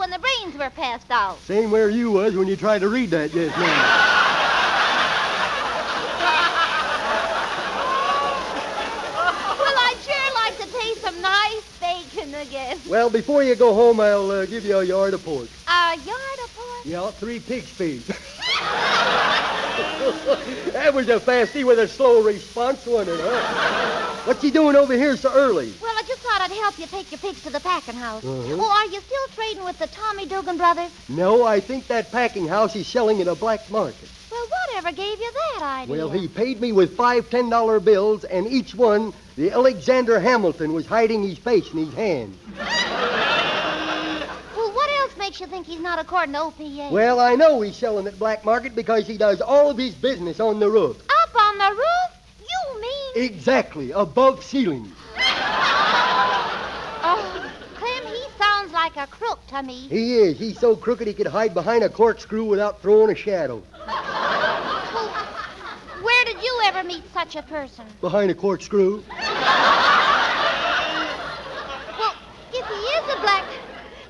when 0.09 0.19
the 0.19 0.27
brains 0.27 0.57
were 0.57 0.69
passed 0.71 1.11
out? 1.11 1.39
Same 1.41 1.69
where 1.69 1.89
you 1.89 2.11
was 2.11 2.35
when 2.35 2.47
you 2.47 2.55
tried 2.55 2.79
to 2.79 2.89
read 2.89 3.11
that 3.11 3.31
just 3.31 3.55
now. 3.55 3.63
Well, 9.59 9.75
I'd 9.77 9.97
sure 10.01 10.33
like 10.33 10.57
to 10.57 10.65
taste 10.79 11.01
some 11.01 11.21
nice 11.21 11.61
bacon 11.79 12.33
again. 12.33 12.79
Well, 12.87 13.09
before 13.11 13.43
you 13.43 13.55
go 13.55 13.73
home, 13.73 13.99
I'll 13.99 14.31
uh, 14.31 14.45
give 14.45 14.65
you 14.65 14.79
a 14.79 14.83
yard 14.83 15.13
of 15.13 15.23
pork. 15.23 15.47
A 15.67 15.95
yard 15.97 16.39
of 16.43 16.55
pork? 16.55 16.85
Yeah, 16.85 17.11
three 17.11 17.39
pig's 17.39 17.69
feet. 17.69 18.05
that 20.73 20.91
was 20.93 21.07
a 21.09 21.19
fasty 21.19 21.63
with 21.63 21.77
a 21.77 21.87
slow 21.87 22.23
response, 22.23 22.85
wasn't 22.87 23.19
it, 23.19 23.23
huh? 23.23 24.15
What's 24.25 24.41
he 24.41 24.49
doing 24.51 24.75
over 24.75 24.93
here 24.93 25.15
so 25.15 25.31
early? 25.33 25.71
Well, 25.81 25.93
I 25.95 25.98
just 25.98 25.98
thought 25.98 25.98
I'd 26.49 26.55
help 26.63 26.79
you 26.79 26.87
take 26.87 27.11
your 27.11 27.19
pigs 27.19 27.41
to 27.43 27.51
the 27.51 27.59
packing 27.59 27.93
house. 27.93 28.23
Uh-huh. 28.25 28.57
Oh, 28.59 28.71
are 28.71 28.85
you 28.91 28.99
still 29.01 29.27
trading 29.35 29.63
with 29.63 29.77
the 29.77 29.85
Tommy 29.85 30.25
Dugan 30.25 30.57
brothers? 30.57 30.89
No, 31.07 31.43
I 31.43 31.59
think 31.59 31.85
that 31.89 32.11
packing 32.11 32.47
house 32.47 32.75
is 32.75 32.87
selling 32.87 33.19
in 33.19 33.27
a 33.27 33.35
black 33.35 33.69
market. 33.69 34.09
Well, 34.31 34.47
whatever 34.67 34.91
gave 34.95 35.19
you 35.19 35.31
that 35.31 35.61
idea? 35.83 35.95
Well, 35.95 36.09
he 36.09 36.27
paid 36.27 36.59
me 36.59 36.71
with 36.71 36.95
five 36.97 37.29
ten 37.29 37.51
dollar 37.51 37.79
bills, 37.79 38.23
and 38.23 38.47
each 38.47 38.73
one, 38.73 39.13
the 39.35 39.51
Alexander 39.51 40.19
Hamilton 40.19 40.73
was 40.73 40.87
hiding 40.87 41.21
his 41.21 41.37
face 41.37 41.71
in 41.71 41.85
his 41.85 41.93
hand. 41.93 42.35
Well, 44.55 44.73
what 44.73 44.89
else 44.99 45.15
makes 45.17 45.39
you 45.39 45.47
think 45.47 45.65
he's 45.67 45.79
not 45.79 45.99
according 45.99 46.33
to 46.33 46.39
OPA? 46.39 46.91
Well, 46.91 47.19
I 47.19 47.35
know 47.35 47.61
he's 47.61 47.77
selling 47.77 48.07
at 48.07 48.19
black 48.19 48.43
market 48.43 48.75
because 48.75 49.07
he 49.07 49.17
does 49.17 49.39
all 49.41 49.69
of 49.69 49.77
his 49.77 49.95
business 49.95 50.39
on 50.39 50.59
the 50.59 50.69
roof. 50.69 50.97
Up 51.23 51.35
on 51.41 51.57
the 51.57 51.69
roof? 51.71 52.11
You 52.41 52.81
mean? 52.81 53.23
Exactly, 53.25 53.91
above 53.91 54.43
ceiling. 54.43 54.91
Oh, 57.01 57.51
Clem, 57.75 58.13
he 58.13 58.23
sounds 58.37 58.73
like 58.95 59.07
a 59.07 59.11
crook 59.11 59.45
to 59.47 59.61
me. 59.63 59.87
He 59.87 60.15
is. 60.17 60.37
He's 60.39 60.59
so 60.59 60.75
crooked 60.75 61.07
he 61.07 61.13
could 61.13 61.27
hide 61.27 61.53
behind 61.53 61.83
a 61.83 61.89
corkscrew 61.89 62.43
without 62.45 62.81
throwing 62.81 63.11
a 63.11 63.15
shadow. 63.15 63.61
Where 66.01 66.25
did 66.25 66.41
you 66.41 66.61
ever 66.65 66.83
meet 66.83 67.03
such 67.13 67.35
a 67.35 67.43
person? 67.43 67.85
Behind 68.01 68.31
a 68.31 68.33
corkscrew? 68.35 69.03
Well, 69.09 69.25
if 72.51 72.65
he 72.65 72.73
is 72.73 73.03
a 73.13 73.19
black, 73.21 73.43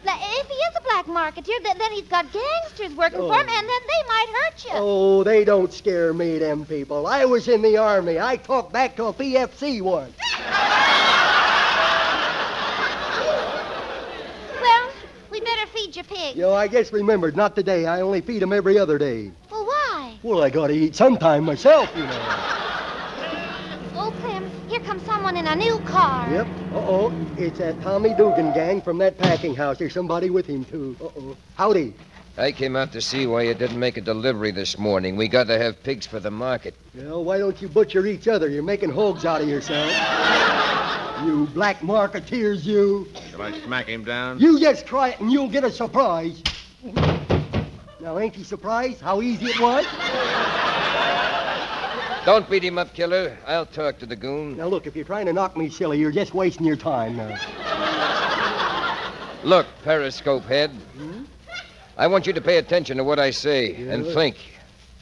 if 0.05 0.47
he 0.47 0.53
is 0.53 0.75
a 0.77 0.81
black 0.81 1.05
marketeer, 1.07 1.61
then, 1.63 1.77
then 1.77 1.91
he's 1.91 2.07
got 2.07 2.25
gangsters 2.31 2.95
working 2.95 3.19
for 3.19 3.33
him, 3.33 3.47
Oh. 3.49 3.57
and 3.57 3.67
then 3.67 3.81
they 3.87 4.03
might 4.07 4.27
hurt 4.29 4.63
you. 4.65 4.71
Oh, 4.75 5.23
they 5.23 5.43
don't 5.43 5.73
scare 5.73 6.13
me, 6.13 6.37
them 6.37 6.65
people. 6.65 7.05
I 7.05 7.25
was 7.25 7.47
in 7.49 7.61
the 7.61 7.75
army. 7.77 8.17
I 8.19 8.37
talked 8.37 8.71
back 8.71 8.95
to 8.97 9.05
a 9.05 9.13
PFC 9.13 9.81
once. 9.81 10.15
Well, 14.61 14.89
we 15.31 15.39
better 15.41 15.67
feed 15.67 15.95
your 15.95 16.05
pig. 16.05 16.28
You 16.39 16.45
know, 16.45 16.53
I 16.53 16.67
guess 16.69 16.93
remembered, 16.93 17.35
not 17.35 17.53
today. 17.53 17.85
I 17.85 17.99
only 17.99 18.21
feed 18.21 18.41
'em 18.41 18.53
every 18.53 18.79
other 18.79 18.97
day. 18.97 19.29
Well, 19.51 19.65
why? 19.65 20.13
Well, 20.23 20.41
I 20.41 20.49
gotta 20.49 20.71
eat 20.71 20.95
sometime 20.95 21.43
myself, 21.43 21.91
you 21.97 22.03
know. 22.03 22.35
Oh, 24.01 24.13
Clem, 24.21 24.49
here 24.69 24.79
comes 24.79 25.03
someone 25.03 25.35
someone 25.35 25.35
in 25.35 25.51
a 25.51 25.55
new 25.61 25.79
car. 25.79 26.31
Yep. 26.31 26.47
Uh-oh. 26.73 27.13
It's 27.35 27.57
that 27.59 27.81
Tommy 27.81 28.13
Dugan 28.13 28.53
gang 28.53 28.81
from 28.81 28.97
that 28.99 29.17
packing 29.17 29.53
house. 29.53 29.77
There's 29.79 29.93
somebody 29.93 30.29
with 30.29 30.47
him, 30.47 30.63
too. 30.63 30.95
Uh-oh. 31.01 31.35
Howdy. 31.55 31.93
I 32.37 32.53
came 32.53 32.77
out 32.77 32.93
to 32.93 33.01
see 33.01 33.27
why 33.27 33.41
you 33.41 33.53
didn't 33.53 33.77
make 33.77 33.97
a 33.97 34.01
delivery 34.01 34.51
this 34.51 34.77
morning. 34.77 35.17
We 35.17 35.27
got 35.27 35.47
to 35.47 35.57
have 35.59 35.83
pigs 35.83 36.07
for 36.07 36.21
the 36.21 36.31
market. 36.31 36.73
Well, 36.95 37.25
why 37.25 37.37
don't 37.37 37.61
you 37.61 37.67
butcher 37.67 38.05
each 38.07 38.29
other? 38.29 38.47
You're 38.47 38.63
making 38.63 38.91
hogs 38.91 39.25
out 39.25 39.41
of 39.41 39.49
yourself. 39.49 39.91
you 41.23 41.47
black 41.47 41.79
marketeers, 41.79 42.65
you. 42.65 43.07
Shall 43.31 43.41
I 43.41 43.59
smack 43.61 43.87
him 43.87 44.03
down? 44.03 44.39
You 44.39 44.59
just 44.59 44.85
try 44.85 45.09
it 45.09 45.19
and 45.19 45.31
you'll 45.31 45.49
get 45.49 45.63
a 45.63 45.71
surprise. 45.71 46.41
Now, 48.01 48.17
ain't 48.17 48.35
he 48.35 48.43
surprised 48.43 49.01
how 49.01 49.21
easy 49.21 49.47
it 49.47 49.59
was? 49.59 49.85
Don't 52.25 52.49
beat 52.49 52.63
him 52.63 52.77
up, 52.77 52.93
killer. 52.93 53.37
I'll 53.47 53.65
talk 53.65 53.97
to 53.99 54.05
the 54.05 54.15
goon. 54.15 54.57
Now, 54.57 54.67
look, 54.67 54.87
if 54.87 54.95
you're 54.95 55.05
trying 55.05 55.25
to 55.25 55.33
knock 55.33 55.57
me 55.57 55.69
silly, 55.69 55.99
you're 55.99 56.11
just 56.11 56.33
wasting 56.33 56.65
your 56.65 56.75
time 56.75 57.17
now. 57.17 57.37
Look, 59.43 59.67
periscope 59.83 60.43
head. 60.43 60.71
Hmm? 60.97 61.23
I 61.97 62.07
want 62.07 62.27
you 62.27 62.33
to 62.33 62.41
pay 62.41 62.57
attention 62.57 62.97
to 62.97 63.03
what 63.03 63.19
I 63.19 63.31
say 63.31 63.75
and 63.87 64.05
think. 64.05 64.37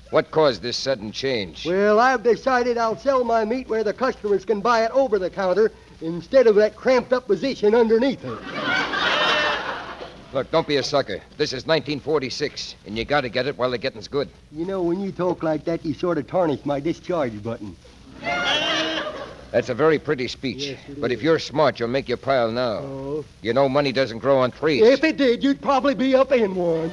What 0.09 0.31
caused 0.31 0.61
this 0.61 0.77
sudden 0.77 1.11
change? 1.11 1.65
Well, 1.65 1.99
I've 1.99 2.23
decided 2.23 2.77
I'll 2.77 2.97
sell 2.97 3.23
my 3.23 3.43
meat 3.43 3.67
where 3.67 3.83
the 3.83 3.93
customers 3.93 4.45
can 4.45 4.61
buy 4.61 4.85
it 4.85 4.91
over 4.91 5.19
the 5.19 5.29
counter 5.29 5.71
instead 6.01 6.47
of 6.47 6.55
that 6.55 6.75
cramped 6.75 7.13
up 7.13 7.27
position 7.27 7.75
underneath 7.75 8.21
her. 8.21 8.37
Look, 10.33 10.51
don't 10.51 10.67
be 10.67 10.75
a 10.75 10.83
sucker. 10.83 11.21
This 11.37 11.53
is 11.53 11.65
1946, 11.65 12.75
and 12.85 12.97
you 12.97 13.05
got 13.05 13.21
to 13.21 13.29
get 13.29 13.47
it 13.47 13.57
while 13.57 13.71
the 13.71 13.77
getting's 13.77 14.07
good. 14.07 14.29
You 14.51 14.65
know, 14.65 14.81
when 14.81 14.99
you 14.99 15.11
talk 15.11 15.41
like 15.41 15.63
that, 15.65 15.85
you 15.85 15.93
sort 15.93 16.17
of 16.17 16.27
tarnish 16.27 16.65
my 16.65 16.79
discharge 16.79 17.41
button. 17.41 17.75
That's 19.51 19.69
a 19.69 19.73
very 19.73 19.97
pretty 19.97 20.27
speech. 20.27 20.65
Yes, 20.65 20.79
but 20.99 21.11
is. 21.11 21.17
if 21.17 21.23
you're 21.23 21.39
smart, 21.39 21.79
you'll 21.79 21.87
make 21.87 22.09
your 22.09 22.17
pile 22.17 22.51
now. 22.51 22.79
Oh. 22.79 23.25
You 23.41 23.53
know 23.53 23.69
money 23.69 23.93
doesn't 23.93 24.19
grow 24.19 24.37
on 24.39 24.51
trees. 24.51 24.83
If 24.83 25.03
it 25.03 25.15
did, 25.15 25.43
you'd 25.43 25.61
probably 25.61 25.95
be 25.95 26.13
up 26.13 26.33
in 26.33 26.53
one. 26.53 26.91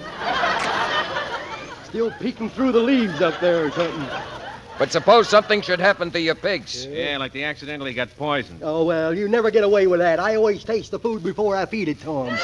Still 1.87 2.12
peeking 2.12 2.50
through 2.50 2.73
the 2.73 2.80
leaves 2.80 3.20
up 3.20 3.40
there 3.40 3.66
or 3.66 3.70
something. 3.73 4.43
But 4.78 4.90
suppose 4.90 5.28
something 5.28 5.62
should 5.62 5.78
happen 5.78 6.11
to 6.11 6.21
your 6.21 6.35
pigs. 6.35 6.87
Yeah, 6.87 7.16
like 7.19 7.33
they 7.33 7.45
accidentally 7.45 7.95
got 7.95 8.14
poisoned. 8.16 8.61
Oh, 8.62 8.85
well, 8.85 9.14
you 9.16 9.28
never 9.28 9.50
get 9.50 9.62
away 9.62 9.87
with 9.87 10.00
that. 10.00 10.19
I 10.19 10.35
always 10.35 10.64
taste 10.64 10.90
the 10.90 10.99
food 10.99 11.23
before 11.23 11.54
I 11.57 11.64
feed 11.64 11.88
it 11.88 12.00
to 12.00 12.26
'em. 12.26 12.37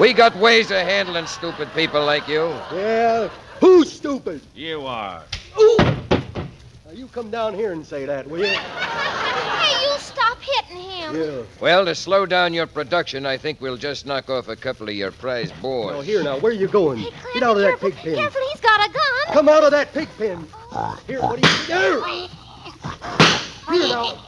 We 0.00 0.12
got 0.12 0.34
ways 0.36 0.72
of 0.72 0.78
handling 0.78 1.26
stupid 1.26 1.72
people 1.74 2.04
like 2.04 2.26
you. 2.26 2.52
Well, 2.72 3.30
who's 3.60 3.92
stupid? 3.92 4.40
You 4.52 4.84
are. 4.84 5.22
Ooh! 5.60 5.76
Now, 5.78 6.92
you 6.92 7.06
come 7.06 7.30
down 7.30 7.54
here 7.54 7.70
and 7.70 7.86
say 7.86 8.04
that, 8.04 8.28
will 8.28 8.40
you? 8.40 8.46
Hey, 8.46 9.86
you 9.86 9.96
stop 10.00 10.38
hitting 10.40 10.82
him. 10.82 11.14
Yeah. 11.14 11.42
Well, 11.60 11.84
to 11.84 11.94
slow 11.94 12.26
down 12.26 12.52
your 12.52 12.66
production, 12.66 13.24
I 13.24 13.36
think 13.36 13.60
we'll 13.60 13.76
just 13.76 14.04
knock 14.04 14.28
off 14.28 14.48
a 14.48 14.56
couple 14.56 14.88
of 14.88 14.96
your 14.96 15.12
prize 15.12 15.52
boars. 15.62 15.94
Now, 15.94 16.00
here 16.00 16.24
now, 16.24 16.38
where 16.38 16.50
are 16.50 16.56
you 16.56 16.66
going? 16.66 16.98
Hey, 16.98 17.10
Clem, 17.10 17.34
Get 17.34 17.42
out 17.44 17.56
of 17.56 17.62
that 17.62 17.68
careful, 17.68 17.90
pig 17.92 17.98
pen. 18.00 18.14
Careful, 18.16 18.40
he's 18.50 18.60
got 18.60 18.80
a 18.80 18.92
gun. 18.92 19.23
Come 19.34 19.48
out 19.48 19.64
of 19.64 19.72
that 19.72 19.92
pig 19.92 20.08
pen. 20.16 20.46
Here, 21.08 21.20
what 21.20 21.42
do 21.42 21.48
you 21.48 21.66
do? 21.66 22.28
Here 23.68 23.88
now. 23.88 24.22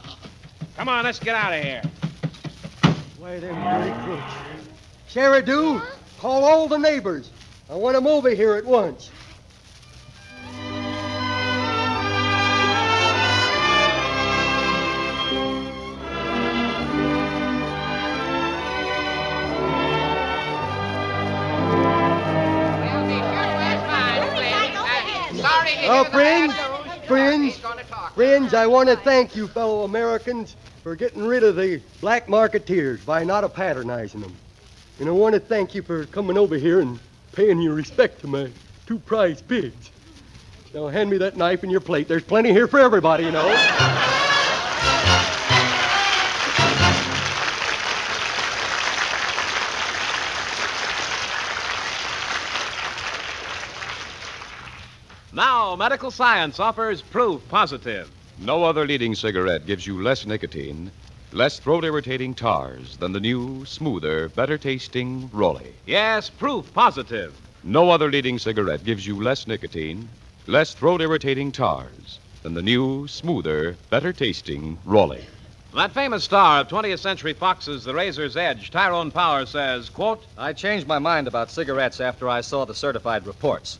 Come 0.75 0.89
on, 0.89 1.05
let's 1.05 1.17
get 1.17 1.33
out 1.33 1.53
of 1.53 1.63
here. 1.63 1.81
Why, 3.17 3.39
them 3.39 3.55
dirty 3.55 4.03
crooks. 4.03 4.33
Sarah 5.07 5.41
Do, 5.41 5.81
call 6.19 6.43
all 6.43 6.67
the 6.67 6.77
neighbors. 6.77 7.31
I 7.69 7.75
want 7.75 7.95
them 7.95 8.05
over 8.05 8.31
here 8.31 8.55
at 8.55 8.65
once. 8.65 9.09
Friends, 28.17 28.55
I 28.55 28.65
want 28.65 28.89
to 28.89 28.95
thank 28.95 29.35
you, 29.35 29.47
fellow 29.47 29.83
Americans, 29.83 30.55
for 30.81 30.95
getting 30.95 31.23
rid 31.23 31.43
of 31.43 31.55
the 31.55 31.79
black 32.01 32.25
marketeers 32.25 33.05
by 33.05 33.23
not 33.23 33.53
patronizing 33.53 34.21
them. 34.21 34.35
And 34.99 35.07
I 35.07 35.11
want 35.11 35.35
to 35.35 35.39
thank 35.39 35.75
you 35.75 35.83
for 35.83 36.07
coming 36.07 36.35
over 36.35 36.55
here 36.55 36.79
and 36.79 36.97
paying 37.33 37.61
your 37.61 37.75
respect 37.75 38.21
to 38.21 38.27
my 38.27 38.49
two 38.87 38.97
prize 38.97 39.39
pigs. 39.43 39.91
Now, 40.73 40.87
hand 40.87 41.11
me 41.11 41.19
that 41.19 41.37
knife 41.37 41.61
and 41.61 41.71
your 41.71 41.79
plate. 41.79 42.07
There's 42.07 42.23
plenty 42.23 42.51
here 42.51 42.65
for 42.65 42.79
everybody, 42.79 43.23
you 43.23 43.31
know. 43.31 44.25
Now, 55.37 55.75
medical 55.75 56.09
science 56.09 56.59
offers 56.59 57.03
proof 57.03 57.47
positive. 57.47 58.09
No 58.39 58.63
other 58.63 58.87
leading 58.87 59.13
cigarette 59.13 59.67
gives 59.67 59.85
you 59.85 60.01
less 60.01 60.25
nicotine, 60.25 60.89
less 61.31 61.59
throat 61.59 61.83
irritating 61.83 62.33
tars 62.33 62.97
than 62.97 63.11
the 63.11 63.19
new, 63.19 63.63
smoother, 63.63 64.29
better 64.29 64.57
tasting 64.57 65.29
Raleigh. 65.31 65.75
Yes, 65.85 66.31
proof 66.31 66.73
positive. 66.73 67.39
No 67.63 67.91
other 67.91 68.09
leading 68.09 68.39
cigarette 68.39 68.83
gives 68.83 69.05
you 69.05 69.21
less 69.21 69.45
nicotine, 69.45 70.09
less 70.47 70.73
throat 70.73 71.01
irritating 71.01 71.51
tars 71.51 72.17
than 72.41 72.55
the 72.55 72.63
new, 72.63 73.07
smoother, 73.07 73.77
better 73.91 74.11
tasting 74.11 74.79
Raleigh. 74.85 75.27
That 75.75 75.91
famous 75.91 76.23
star 76.23 76.61
of 76.61 76.67
20th 76.67 76.97
Century 76.97 77.33
Fox's 77.33 77.83
The 77.83 77.93
Razor's 77.93 78.37
Edge, 78.37 78.71
Tyrone 78.71 79.11
Power, 79.11 79.45
says, 79.45 79.87
quote, 79.89 80.25
I 80.35 80.53
changed 80.53 80.87
my 80.87 80.97
mind 80.97 81.27
about 81.27 81.51
cigarettes 81.51 82.01
after 82.01 82.27
I 82.27 82.41
saw 82.41 82.65
the 82.65 82.73
certified 82.73 83.27
reports. 83.27 83.77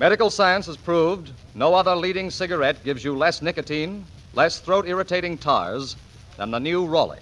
Medical 0.00 0.30
science 0.30 0.64
has 0.64 0.78
proved 0.78 1.30
no 1.54 1.74
other 1.74 1.94
leading 1.94 2.30
cigarette 2.30 2.82
gives 2.84 3.04
you 3.04 3.14
less 3.14 3.42
nicotine, 3.42 4.06
less 4.32 4.58
throat 4.58 4.88
irritating 4.88 5.36
tars 5.36 5.94
than 6.38 6.50
the 6.50 6.58
new 6.58 6.86
Raleigh. 6.86 7.20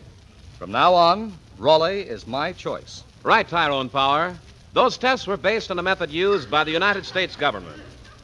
From 0.61 0.71
now 0.71 0.95
on, 0.95 1.37
Raleigh 1.59 2.03
is 2.03 2.29
my 2.29 2.53
choice. 2.53 3.03
Right, 3.25 3.49
Tyrone 3.49 3.88
Power. 3.88 4.38
Those 4.75 4.97
tests 4.97 5.27
were 5.27 5.37
based 5.37 5.73
on 5.73 5.81
a 5.81 5.83
method 5.83 6.12
used 6.12 6.53
by 6.53 6.62
the 6.62 6.71
United 6.71 7.05
States 7.05 7.35
government. 7.35 7.83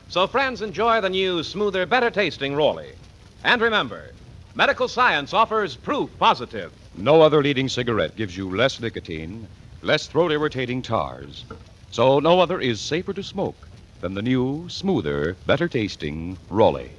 So, 0.09 0.29
friends, 0.29 0.62
enjoy 0.62 1.01
the 1.01 1.11
new, 1.11 1.43
smoother, 1.43 1.85
better 1.85 2.11
tasting 2.12 2.55
Raleigh. 2.55 2.95
And 3.43 3.61
remember, 3.61 4.12
medical 4.55 4.87
science 4.87 5.35
offers 5.35 5.75
proof 5.75 6.17
positive. 6.21 6.71
No 6.97 7.23
other 7.23 7.43
leading 7.43 7.69
cigarette 7.69 8.14
gives 8.14 8.37
you 8.37 8.55
less 8.55 8.79
nicotine, 8.79 9.49
less 9.83 10.07
throat 10.07 10.31
irritating 10.31 10.81
tars. 10.81 11.45
So 11.90 12.21
no 12.21 12.38
other 12.38 12.61
is 12.61 12.81
safer 12.81 13.12
to 13.14 13.23
smoke 13.25 13.57
than 14.05 14.12
the 14.12 14.21
new, 14.21 14.69
smoother, 14.69 15.35
better 15.47 15.67
tasting 15.67 16.37
Raleigh. 16.51 16.90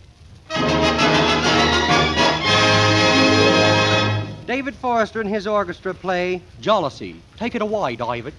David 4.48 4.74
Forrester 4.74 5.22
and 5.22 5.30
his 5.30 5.46
orchestra 5.46 5.94
play 5.94 6.42
Jealousy. 6.62 7.22
Take 7.38 7.54
it 7.54 7.62
away, 7.62 7.96
David. 7.96 8.34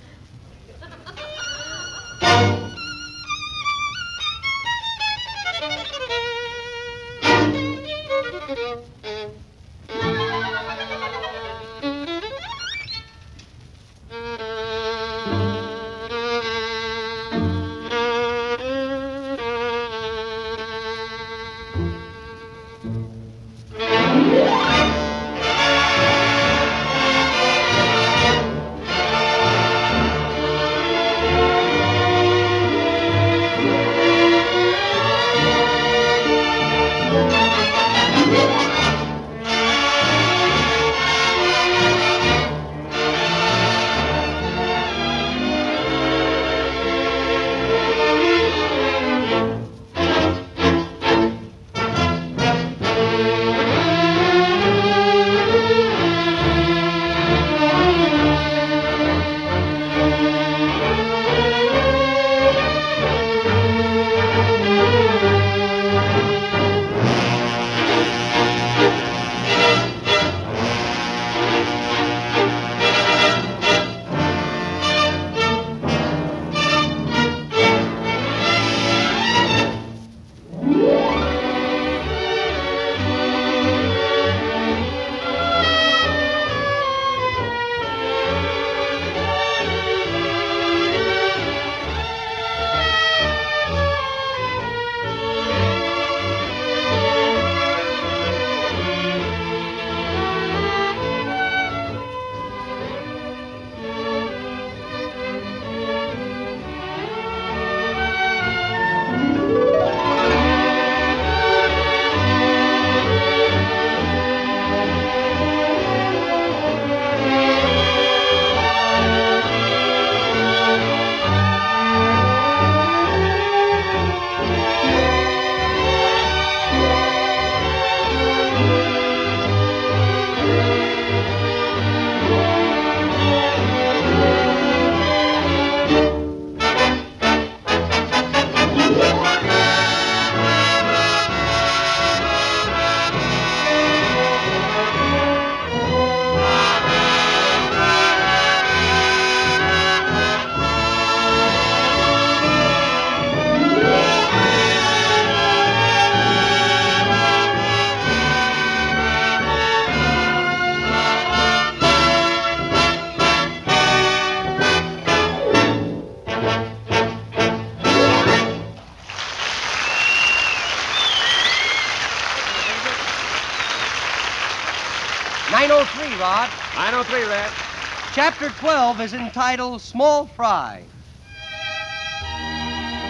12 178.86 179.00
is 179.00 179.14
entitled 179.14 179.82
Small 179.82 180.26
Fry. 180.26 180.84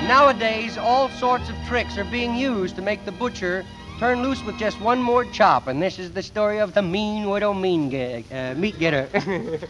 Nowadays, 0.08 0.78
all 0.78 1.10
sorts 1.10 1.50
of 1.50 1.56
tricks 1.68 1.98
are 1.98 2.04
being 2.04 2.34
used 2.34 2.76
to 2.76 2.80
make 2.80 3.04
the 3.04 3.12
butcher 3.12 3.62
turn 3.98 4.22
loose 4.22 4.42
with 4.46 4.56
just 4.56 4.80
one 4.80 5.02
more 5.02 5.26
chop, 5.26 5.66
and 5.66 5.82
this 5.82 5.98
is 5.98 6.12
the 6.12 6.22
story 6.22 6.60
of 6.60 6.72
the 6.72 6.80
mean 6.80 7.28
widow 7.28 7.52
mean 7.52 7.90
ge- 7.90 8.24
uh, 8.32 8.54
meat 8.54 8.78
getter. 8.78 9.06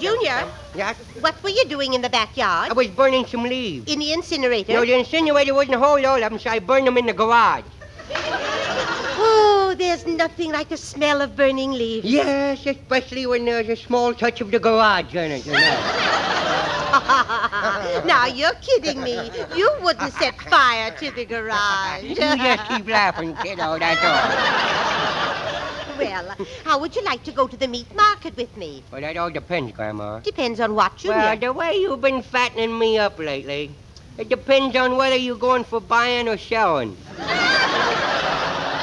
Junior, 0.00 0.44
Yes? 0.74 0.96
what 1.20 1.40
were 1.44 1.50
you 1.50 1.64
doing 1.68 1.94
in 1.94 2.02
the 2.02 2.10
backyard? 2.10 2.70
I 2.70 2.72
was 2.72 2.88
burning 2.88 3.24
some 3.24 3.44
leaves. 3.44 3.92
In 3.92 4.00
the 4.00 4.12
incinerator? 4.12 4.72
No, 4.72 4.84
the 4.84 4.94
incinerator 4.94 5.54
wouldn't 5.54 5.76
hold 5.76 6.04
all 6.04 6.16
of 6.16 6.20
them, 6.20 6.40
so 6.40 6.50
I 6.50 6.58
burned 6.58 6.88
them 6.88 6.98
in 6.98 7.06
the 7.06 7.12
garage. 7.12 7.62
Oh, 8.10 9.74
there's 9.76 10.06
nothing 10.06 10.52
like 10.52 10.68
the 10.68 10.76
smell 10.76 11.20
of 11.20 11.34
burning 11.36 11.72
leaves. 11.72 12.06
Yes, 12.06 12.64
especially 12.66 13.26
when 13.26 13.44
there's 13.44 13.68
a 13.68 13.76
small 13.76 14.14
touch 14.14 14.40
of 14.40 14.50
the 14.50 14.58
garage 14.58 15.14
in 15.14 15.32
it, 15.32 15.46
you 15.46 15.52
know. 15.52 15.58
now, 18.06 18.26
you're 18.26 18.54
kidding 18.60 19.02
me. 19.02 19.30
You 19.54 19.70
wouldn't 19.82 20.12
set 20.14 20.40
fire 20.42 20.90
to 20.98 21.10
the 21.10 21.24
garage. 21.24 22.02
you 22.04 22.14
just 22.14 22.68
keep 22.68 22.88
laughing, 22.88 23.34
kiddo, 23.36 23.78
that's 23.78 24.04
all. 24.04 25.98
Well, 25.98 26.36
how 26.64 26.78
would 26.78 26.94
you 26.94 27.02
like 27.04 27.24
to 27.24 27.32
go 27.32 27.48
to 27.48 27.56
the 27.56 27.66
meat 27.66 27.92
market 27.94 28.36
with 28.36 28.56
me? 28.56 28.84
Well, 28.92 29.00
that 29.00 29.16
all 29.16 29.30
depends, 29.30 29.72
Grandma. 29.72 30.20
Depends 30.20 30.60
on 30.60 30.74
what, 30.74 31.02
you 31.02 31.10
Well, 31.10 31.36
the 31.36 31.52
way 31.52 31.74
you've 31.74 32.00
been 32.00 32.22
fattening 32.22 32.78
me 32.78 32.98
up 32.98 33.18
lately, 33.18 33.74
it 34.18 34.28
depends 34.28 34.74
on 34.76 34.96
whether 34.96 35.16
you're 35.16 35.36
going 35.36 35.64
for 35.64 35.80
buying 35.80 36.28
or 36.28 36.36
selling. 36.36 36.96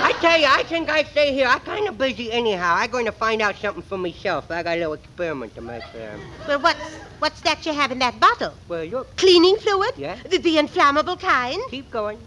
I 0.08 0.14
tell 0.22 0.40
you, 0.40 0.48
I 0.48 0.64
think 0.64 0.90
I 0.90 1.04
stay 1.04 1.34
here. 1.34 1.48
I'm 1.48 1.60
kind 1.60 1.88
of 1.88 1.98
busy 1.98 2.32
anyhow. 2.32 2.76
I'm 2.78 2.90
going 2.90 3.06
to 3.06 3.12
find 3.12 3.42
out 3.42 3.56
something 3.58 3.84
for 3.84 3.98
myself. 3.98 4.50
I 4.50 4.64
got 4.64 4.78
a 4.78 4.80
little 4.80 4.94
experiment 4.94 5.54
to 5.56 5.62
make 5.62 5.84
there. 5.94 6.18
Well, 6.48 6.60
what's, 6.62 6.80
what's 7.20 7.42
that 7.42 7.66
you 7.66 7.74
have 7.74 7.92
in 7.92 8.00
that 8.00 8.20
bottle? 8.20 8.54
Well, 8.68 8.86
look, 8.86 9.16
Cleaning 9.18 9.58
fluid? 9.58 9.94
Yeah. 9.98 10.16
The, 10.30 10.38
the 10.38 10.58
inflammable 10.58 11.18
kind? 11.18 11.62
keep 11.70 11.92
going. 11.92 12.18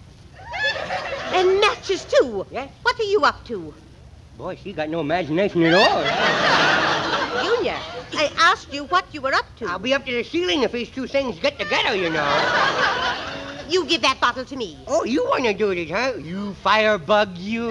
And 1.32 1.60
matches, 1.60 2.04
too. 2.04 2.46
Yeah. 2.50 2.68
What 2.82 2.98
are 3.00 3.04
you 3.04 3.24
up 3.24 3.44
to? 3.46 3.72
Boy, 4.36 4.56
she 4.62 4.72
got 4.72 4.88
no 4.88 5.00
imagination 5.00 5.62
at 5.62 5.74
all. 5.74 6.94
Junior, 7.42 7.76
I 8.14 8.30
asked 8.38 8.72
you 8.72 8.84
what 8.84 9.04
you 9.12 9.20
were 9.20 9.34
up 9.34 9.46
to. 9.56 9.66
I'll 9.66 9.78
be 9.78 9.94
up 9.94 10.04
to 10.06 10.12
the 10.12 10.24
ceiling 10.24 10.62
if 10.62 10.72
these 10.72 10.90
two 10.90 11.06
things 11.06 11.38
get 11.38 11.58
together, 11.58 11.94
you 11.94 12.10
know. 12.10 12.24
You 13.68 13.84
give 13.84 14.00
that 14.00 14.18
bottle 14.18 14.46
to 14.46 14.56
me. 14.56 14.78
Oh, 14.86 15.04
you 15.04 15.22
want 15.26 15.44
to 15.44 15.52
do 15.52 15.74
this, 15.74 15.90
huh? 15.90 16.14
You 16.16 16.54
firebug, 16.54 17.36
you. 17.36 17.68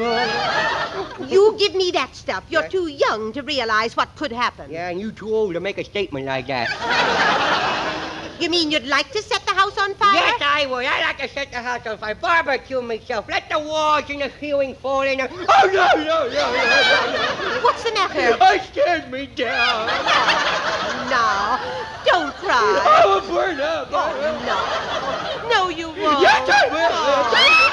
You 1.28 1.56
give 1.58 1.74
me 1.74 1.90
that 1.98 2.12
stuff. 2.14 2.44
You're 2.50 2.62
Yeah. 2.62 2.68
too 2.68 2.86
young 2.88 3.34
to 3.34 3.42
realize 3.42 3.98
what 3.98 4.16
could 4.16 4.32
happen. 4.32 4.70
Yeah, 4.70 4.90
and 4.90 5.00
you 5.02 5.12
too 5.12 5.34
old 5.34 5.56
to 5.56 5.60
make 5.60 5.80
a 5.80 5.84
statement 5.84 6.28
like 6.28 6.46
that. 6.48 6.70
You 8.40 8.52
mean 8.52 8.70
you'd 8.70 8.86
like 8.86 9.12
to 9.14 9.24
set 9.24 9.47
house 9.58 9.78
on 9.78 9.96
fire? 9.96 10.14
Yes, 10.14 10.42
I 10.42 10.66
would. 10.68 10.86
I 10.86 11.02
like 11.02 11.18
to 11.18 11.28
set 11.28 11.52
the 11.52 11.58
house 11.58 11.86
on 11.88 11.98
fire, 11.98 12.16
barbecue 12.16 12.82
myself, 12.82 13.28
let 13.28 13.50
the 13.50 13.58
walls 13.60 14.04
and 14.10 14.22
the 14.22 14.32
ceiling 14.40 14.76
fall 14.76 15.02
in. 15.02 15.20
Oh, 15.22 15.28
no, 15.28 15.88
no, 15.96 16.04
no, 16.04 16.30
no, 16.30 16.46
no, 16.54 17.62
What's 17.64 17.84
the 17.84 17.92
matter? 17.94 18.38
I 18.40 18.60
scared 18.60 19.12
me 19.12 19.26
down. 19.28 19.90
No, 21.08 21.58
don't 22.06 22.34
cry. 22.36 22.84
I 22.84 23.06
will 23.06 23.22
burn 23.34 23.62
up. 23.62 23.88
Oh, 23.94 24.12
no. 24.44 25.50
No, 25.50 25.70
you 25.70 25.88
won't. 25.88 26.22
Yes, 26.22 26.50
I 26.50 26.68
will. 26.68 26.90
Oh. 26.92 27.67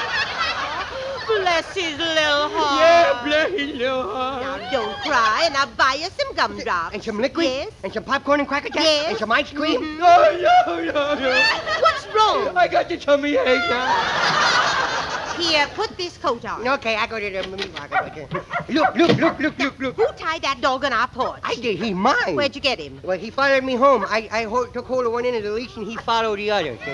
Bless 1.45 1.73
his 1.75 1.95
little 1.99 2.49
heart. 2.57 2.79
Yeah, 2.81 3.23
bless 3.23 3.51
his 3.51 3.75
little 3.77 4.01
heart. 4.11 4.41
Now, 4.41 4.71
don't 4.71 4.97
cry, 5.03 5.43
and 5.45 5.55
I'll 5.55 5.67
buy 5.77 5.93
you 5.99 6.07
some 6.17 6.33
gumdrops. 6.35 6.95
And 6.95 7.03
some 7.03 7.19
liquid? 7.21 7.45
Yes. 7.45 7.71
And 7.83 7.93
some 7.93 8.03
popcorn 8.03 8.39
and 8.39 8.49
cracker 8.49 8.69
jacks? 8.69 8.83
Yes. 8.83 9.09
And 9.09 9.17
some 9.19 9.31
ice 9.31 9.51
cream? 9.53 9.79
Mhm. 9.79 9.99
Oh, 10.01 10.37
no, 10.41 10.75
no, 10.91 11.13
no. 11.13 11.43
What's 11.81 12.07
wrong? 12.07 12.57
I 12.57 12.67
got 12.67 12.89
the 12.89 12.97
tummy 12.97 13.35
ache 13.37 13.69
now. 13.69 14.91
Here, 15.37 15.67
put 15.75 15.97
this 15.97 16.17
coat 16.17 16.45
on. 16.45 16.67
Okay, 16.67 16.95
I 16.95 17.07
go 17.07 17.19
to 17.19 17.29
the 17.29 17.47
meat 17.57 17.73
market. 17.73 18.31
Look, 18.69 18.95
look, 18.95 19.17
look, 19.17 19.39
look, 19.39 19.59
look, 19.59 19.79
look. 19.79 19.95
Who 19.95 20.07
tied 20.17 20.41
that 20.43 20.59
dog 20.61 20.85
on 20.85 20.93
our 20.93 21.07
porch? 21.07 21.39
I 21.43 21.55
did. 21.55 21.77
He 21.77 21.93
mine. 21.93 22.35
Where'd 22.35 22.55
you 22.55 22.61
get 22.61 22.79
him? 22.79 22.99
Well, 23.03 23.17
he 23.17 23.29
followed 23.29 23.63
me 23.63 23.75
home. 23.75 24.05
I, 24.07 24.29
I 24.31 24.43
ho- 24.43 24.67
took 24.67 24.85
hold 24.87 25.05
of 25.05 25.11
one 25.11 25.25
end 25.25 25.35
of 25.35 25.43
the 25.43 25.51
leash 25.51 25.75
and 25.75 25.85
he 25.85 25.97
followed 25.97 26.37
the 26.39 26.51
other. 26.51 26.77
See? 26.85 26.91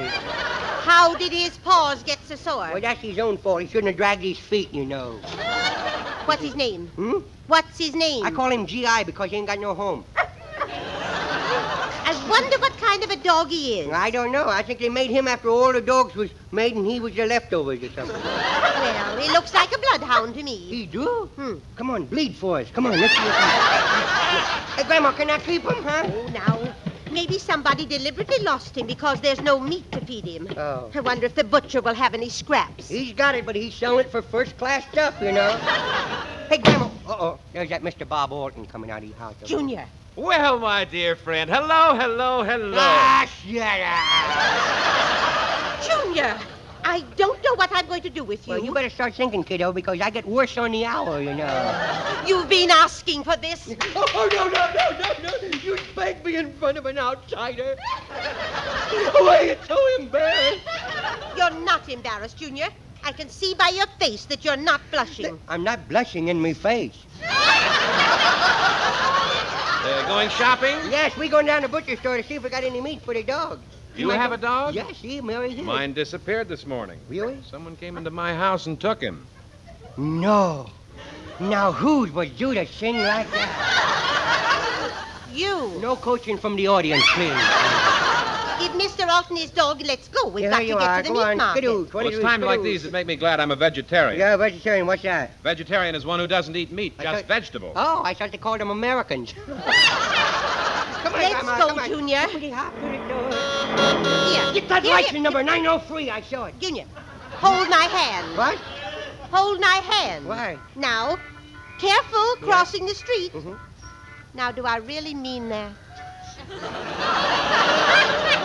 How 0.84 1.16
did 1.16 1.32
his 1.32 1.58
paws 1.58 2.04
get 2.04 2.20
so 2.26 2.36
sore? 2.36 2.70
Well, 2.72 2.82
that's 2.82 3.02
his 3.02 3.20
own 3.20 3.38
fault. 3.38 3.62
He 3.62 3.68
shouldn't 3.68 3.88
have 3.88 3.98
dragged 3.98 4.24
his 4.24 4.40
feet, 4.40 4.74
you 4.74 4.86
know. 4.86 5.20
What's 6.26 6.42
his 6.42 6.56
name? 6.56 6.88
Hmm? 6.96 7.20
What's 7.48 7.78
his 7.78 7.94
name? 7.96 8.26
I 8.26 8.32
call 8.32 8.50
him 8.52 8.66
GI 8.66 9.04
because 9.06 9.30
he 9.30 9.38
ain't 9.38 9.48
got 9.48 9.60
no 9.60 9.74
home. 9.76 10.06
I 12.32 12.40
wonder 12.40 12.60
what 12.60 12.78
kind 12.78 13.04
of 13.04 13.12
a 13.12 13.18
dog 13.18 13.50
he 13.50 13.82
is. 13.82 13.92
I 13.92 14.10
don't 14.10 14.32
know. 14.32 14.48
I 14.48 14.64
think 14.64 14.80
they 14.80 14.88
made 14.88 15.10
him 15.10 15.28
after 15.28 15.50
all 15.50 15.74
the 15.74 15.82
dogs 15.82 16.16
was 16.16 16.32
made 16.54 16.76
and 16.78 16.86
he 16.86 17.02
was 17.02 17.14
the 17.14 17.26
leftovers 17.26 17.84
or 17.84 17.90
something. 17.90 18.16
Well, 18.24 19.18
he 19.18 19.30
looks 19.32 19.54
like 19.54 19.76
a 19.76 19.78
bloodhound 19.78 20.36
to 20.36 20.44
me. 20.44 20.56
He 20.56 20.86
do? 20.86 21.30
Hmm. 21.36 21.56
Come 21.76 21.90
on, 21.90 22.06
bleed 22.06 22.36
for 22.38 22.60
us. 22.60 22.72
Come 22.72 22.86
on, 22.86 22.98
let's 23.00 23.14
see. 23.14 23.20
Hey, 24.78 24.88
Grandma, 24.88 25.12
can 25.12 25.30
I 25.30 25.40
keep 25.40 25.64
him, 25.64 25.84
huh? 25.84 26.10
Oh, 26.10 26.28
now, 26.32 26.74
maybe 27.12 27.38
somebody 27.38 27.86
deliberately 27.86 28.42
lost 28.46 28.78
him 28.78 28.88
because 28.88 29.20
there's 29.20 29.42
no 29.42 29.60
meat 29.60 29.92
to 29.92 30.00
feed 30.00 30.26
him. 30.26 30.48
Oh. 30.56 30.90
I 30.96 31.02
wonder 31.02 31.26
if 31.26 31.36
the 31.36 31.44
butcher 31.44 31.82
will 31.82 31.96
have 31.96 32.14
any 32.14 32.30
scraps. 32.30 32.88
He's 32.88 33.12
got 33.12 33.36
it, 33.36 33.46
but 33.46 33.58
he's 33.58 33.76
selling 33.76 34.06
it 34.06 34.10
for 34.12 34.22
first 34.22 34.58
class 34.58 34.90
stuff, 34.90 35.16
you 35.22 35.34
know. 35.34 35.58
hey, 36.50 36.60
Grandma. 36.60 36.86
Uh 37.06 37.18
oh. 37.20 37.40
There's 37.52 37.68
that 37.70 37.84
Mr. 37.84 38.08
Bob 38.08 38.32
Orton 38.32 38.66
coming 38.66 38.90
out 38.90 39.04
of 39.04 39.10
your 39.10 39.18
house. 39.18 39.36
Junior, 39.44 39.86
Well, 40.18 40.60
my 40.60 40.84
dear 40.84 41.16
friend, 41.16 41.50
hello, 41.50 41.96
hello, 41.96 42.44
hello. 42.44 42.78
Ah, 42.78 43.26
shut 43.26 43.80
up. 45.88 46.04
Junior, 46.04 46.38
I 46.84 47.00
don't 47.16 47.42
know 47.42 47.56
what 47.56 47.70
I'm 47.74 47.88
going 47.88 48.02
to 48.02 48.10
do 48.10 48.26
with 48.26 48.46
you. 48.46 48.54
Well, 48.54 48.62
you 48.62 48.74
better 48.74 48.90
start 48.90 49.16
thinking, 49.16 49.46
kiddo, 49.46 49.72
because 49.72 50.02
I 50.02 50.10
get 50.10 50.26
worse 50.26 50.58
on 50.58 50.74
the 50.74 50.84
hour, 50.84 51.22
you 51.22 51.34
know. 51.34 52.24
You've 52.28 52.50
been 52.50 52.72
asking 52.72 53.24
for 53.24 53.38
this. 53.38 53.74
Oh, 53.96 54.30
no, 54.34 54.50
no, 54.50 54.74
no, 54.76 54.90
no, 55.00 55.14
no. 55.24 55.58
You 55.60 55.78
spanked 55.78 56.26
me 56.26 56.36
in 56.36 56.52
front 56.54 56.78
of 56.78 56.86
an 56.86 56.98
outsider. 56.98 57.76
Oh, 58.12 59.30
I 59.32 59.46
get 59.46 59.66
so 59.66 59.78
embarrassed. 59.98 60.60
You're 61.38 61.64
not 61.64 61.88
embarrassed, 61.88 62.38
Junior. 62.38 62.68
I 63.06 63.14
can 63.14 63.30
see 63.30 63.56
by 63.58 63.70
your 63.74 63.88
face 63.98 64.26
that 64.26 64.44
you're 64.44 64.58
not 64.58 64.82
blushing. 64.92 65.40
I'm 65.48 65.64
not 65.64 65.88
blushing 65.88 66.28
in 66.28 66.42
my 66.42 66.52
face. 66.52 67.06
Uh, 69.84 70.08
going 70.08 70.30
shopping? 70.30 70.78
Yes, 70.92 71.18
we 71.18 71.28
going 71.28 71.48
down 71.48 71.62
to 71.62 71.68
the 71.68 71.72
butcher 71.72 71.96
store 71.98 72.18
to 72.18 72.24
see 72.24 72.36
if 72.36 72.44
we 72.44 72.50
got 72.50 72.64
any 72.64 72.80
meat 72.82 73.02
for 73.02 73.14
the 73.14 73.24
dog. 73.24 73.60
You 73.96 74.08
My 74.08 74.16
have 74.16 74.32
a 74.32 74.38
dog? 74.38 74.76
Yes, 74.76 74.98
see, 74.98 75.22
Mary 75.22 75.54
did. 75.54 75.66
Mine 75.66 75.94
disappeared 75.94 76.48
this 76.48 76.66
morning. 76.66 77.00
Really? 77.10 77.40
Someone 77.50 77.76
came 77.76 77.98
into 77.98 78.12
my 78.12 78.34
house 78.34 78.68
and 78.68 78.80
took 78.80 79.02
him. 79.02 79.26
No. 79.98 80.70
Now, 81.40 81.72
who 81.72 82.06
would 82.12 82.38
do 82.38 82.54
the 82.54 82.66
thing 82.66 83.00
like 83.00 83.30
that? 83.32 85.08
You. 85.34 85.72
No 85.82 85.96
coaching 85.96 86.38
from 86.38 86.56
the 86.56 86.68
audience, 86.68 87.04
please. 87.14 87.32
Give 88.62 88.72
Mr. 88.74 89.08
Alton 89.08 89.38
his 89.38 89.50
dog 89.52 89.82
let's 89.82 90.08
go. 90.08 90.28
We've 90.28 90.44
Here 90.44 90.52
got 90.52 90.58
to 90.60 90.66
you 90.66 90.78
get 90.78 90.98
to 90.98 91.04
the 91.04 91.10
Go 91.10 91.14
meat 91.16 91.32
on. 91.32 91.38
market. 91.38 91.58
Skidoo, 91.64 91.88
Well, 91.94 92.08
it's 92.08 92.20
times 92.20 92.44
like 92.44 92.62
these 92.62 92.84
that 92.84 92.92
make 92.92 93.08
me 93.08 93.16
glad 93.16 93.40
I'm 93.40 93.52
a 93.52 93.56
vegetarian. 93.56 94.20
Yeah, 94.20 94.38
vegetarian. 94.38 94.86
What's 94.88 95.02
that? 95.04 95.32
Vegetarian 95.44 95.96
is 95.96 96.06
one 96.06 96.20
who 96.20 96.28
doesn't 96.28 96.56
eat 96.56 96.72
meat, 96.72 96.94
I 97.00 97.04
just 97.04 97.16
thought- 97.16 97.26
vegetables. 97.28 97.74
Oh, 97.76 98.02
I 98.06 98.14
thought 98.14 98.32
they 98.32 98.38
called 98.38 98.60
them 98.62 98.70
Americans. 98.70 99.34
come 99.46 99.58
on, 99.58 101.20
Let's 101.20 101.34
Grandma, 101.34 101.58
go, 101.58 101.68
come 101.70 101.80
on. 101.80 101.90
Junior. 101.90 102.22
Somebody 102.24 102.50
hop 102.52 102.74
to 102.76 102.82
the 102.82 102.88
door. 103.08 103.32
Here. 104.32 104.54
Get 104.54 104.70
that 104.70 104.84
Here, 104.84 104.92
license 104.94 105.12
here. 105.12 105.22
number 105.22 105.44
903. 105.44 106.10
I 106.10 106.22
saw 106.22 106.46
it. 106.46 106.60
Junior, 106.60 106.86
hold 107.32 107.70
my 107.70 107.84
hand. 107.84 108.38
What? 108.38 108.58
Hold 109.32 109.60
my 109.62 109.76
hand. 109.92 110.28
Why? 110.28 110.58
Now, 110.76 111.18
careful 111.80 112.36
crossing 112.42 112.86
the 112.86 112.94
street. 112.94 113.34
Mhm. 113.34 113.58
Now, 114.34 114.52
do 114.52 114.66
I 114.66 114.78
really 114.78 115.14
mean 115.14 115.50
that? 115.50 115.72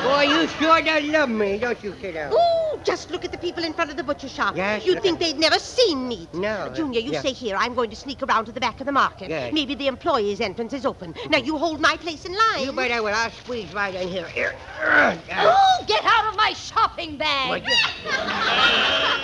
Boy, 0.07 0.23
you 0.23 0.47
sure 0.49 0.81
does 0.83 1.03
love 1.05 1.29
me, 1.29 1.59
don't 1.59 1.83
you, 1.83 1.92
kiddo? 1.95 2.31
Ooh, 2.33 2.79
just 2.85 3.11
look 3.11 3.25
at 3.25 3.33
the 3.33 3.38
people 3.38 3.64
in 3.64 3.73
front 3.73 3.90
of 3.90 3.97
the 3.97 4.05
butcher 4.05 4.29
shop. 4.29 4.57
Yes, 4.57 4.87
You'd 4.87 5.03
think 5.03 5.19
they'd 5.19 5.37
never 5.38 5.59
seen 5.59 6.07
meat. 6.07 6.33
No, 6.33 6.71
Junior, 6.73 7.01
you 7.01 7.11
yeah. 7.12 7.21
stay 7.21 7.33
here. 7.33 7.57
I'm 7.57 7.75
going 7.75 7.90
to 7.90 7.97
sneak 7.97 8.23
around 8.23 8.45
to 8.45 8.53
the 8.53 8.61
back 8.61 8.79
of 8.79 8.87
the 8.87 8.92
market. 8.92 9.29
Yes. 9.31 9.53
Maybe 9.53 9.75
the 9.75 9.88
employees' 9.88 10.40
entrance 10.40 10.73
is 10.73 10.87
open. 10.87 11.12
Now, 11.29 11.38
you 11.38 11.59
hold 11.59 11.81
my 11.81 11.97
place 11.97 12.25
in 12.25 12.33
line. 12.33 12.64
You 12.64 12.73
bet 12.73 12.92
I 12.92 13.01
will. 13.01 13.14
I'll 13.14 13.33
squeeze 13.33 13.75
right 13.75 13.95
in 13.95 14.07
here. 14.07 14.29
Here. 14.29 14.55
Oh, 14.81 15.85
get 15.88 16.05
out 16.05 16.29
of 16.29 16.37
my 16.37 16.53
shopping 16.53 17.16
bag. 17.16 17.64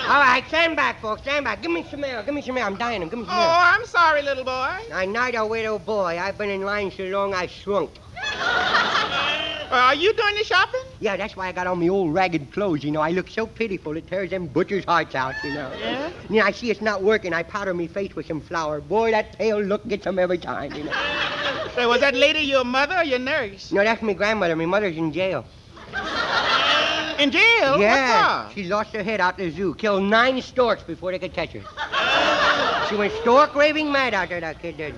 All 0.08 0.20
right, 0.20 0.42
stand 0.48 0.74
back, 0.74 1.00
folks. 1.00 1.22
Stand 1.22 1.44
back. 1.44 1.62
Give 1.62 1.70
me 1.70 1.84
some 1.88 2.02
air. 2.02 2.22
Give 2.24 2.34
me 2.34 2.42
some 2.42 2.58
air. 2.58 2.64
I'm 2.64 2.76
dying. 2.76 3.02
Give 3.02 3.20
me 3.20 3.24
some 3.24 3.34
Oh. 3.34 3.56
I'm 3.56 3.86
sorry, 3.86 4.22
little 4.22 4.44
boy. 4.44 4.76
I'm 4.92 5.12
not 5.12 5.36
a 5.36 5.46
widow 5.46 5.78
boy. 5.78 6.18
I've 6.18 6.36
been 6.36 6.50
in 6.50 6.62
line 6.62 6.90
so 6.90 7.04
long 7.04 7.34
I 7.34 7.46
shrunk. 7.46 7.90
Are 9.72 9.94
you 9.94 10.12
doing 10.12 10.34
the 10.36 10.44
shopping? 10.44 10.80
Yeah, 11.00 11.16
that's 11.16 11.34
why 11.34 11.48
I 11.48 11.52
got 11.52 11.66
on 11.66 11.80
my 11.80 11.88
old 11.88 12.12
ragged 12.12 12.52
clothes. 12.52 12.84
You 12.84 12.90
know, 12.90 13.00
I 13.00 13.10
look 13.10 13.30
so 13.30 13.46
pitiful 13.46 13.96
it 13.96 14.06
tears 14.06 14.30
them 14.30 14.46
butchers' 14.46 14.84
hearts 14.84 15.14
out. 15.14 15.34
You 15.42 15.54
know. 15.54 15.72
Yeah? 15.78 16.10
You 16.28 16.36
know, 16.36 16.44
I 16.44 16.52
see 16.52 16.70
it's 16.70 16.82
not 16.82 17.02
working. 17.02 17.32
I 17.32 17.42
powder 17.42 17.72
me 17.72 17.86
face 17.86 18.14
with 18.14 18.26
some 18.26 18.40
flour. 18.40 18.80
Boy, 18.80 19.12
that 19.12 19.38
pale 19.38 19.60
look 19.60 19.86
gets 19.88 20.04
them 20.04 20.18
every 20.18 20.38
time. 20.38 20.74
You 20.74 20.84
know. 20.84 20.92
Say, 21.74 21.86
was 21.86 22.00
that 22.00 22.14
lady 22.14 22.40
your 22.40 22.64
mother 22.64 22.96
or 22.96 23.04
your 23.04 23.18
nurse? 23.18 23.72
No, 23.72 23.82
that's 23.82 24.02
my 24.02 24.12
grandmother. 24.12 24.54
My 24.56 24.66
mother's 24.66 24.96
in 24.96 25.10
jail. 25.10 25.46
In 27.18 27.30
jail? 27.30 27.78
Yeah, 27.78 28.50
she 28.50 28.64
lost 28.64 28.92
her 28.94 29.02
head 29.02 29.20
out 29.20 29.38
the 29.38 29.50
zoo. 29.50 29.74
Killed 29.74 30.02
nine 30.02 30.42
storks 30.42 30.82
before 30.82 31.12
they 31.12 31.18
could 31.18 31.32
catch 31.32 31.52
her. 31.52 31.62
she 32.88 32.96
went 32.96 33.12
stork 33.22 33.54
raving 33.54 33.92
mad 33.92 34.12
out 34.12 34.28
there, 34.28 34.40
that 34.40 34.60
kid 34.60 34.76
did. 34.76 34.94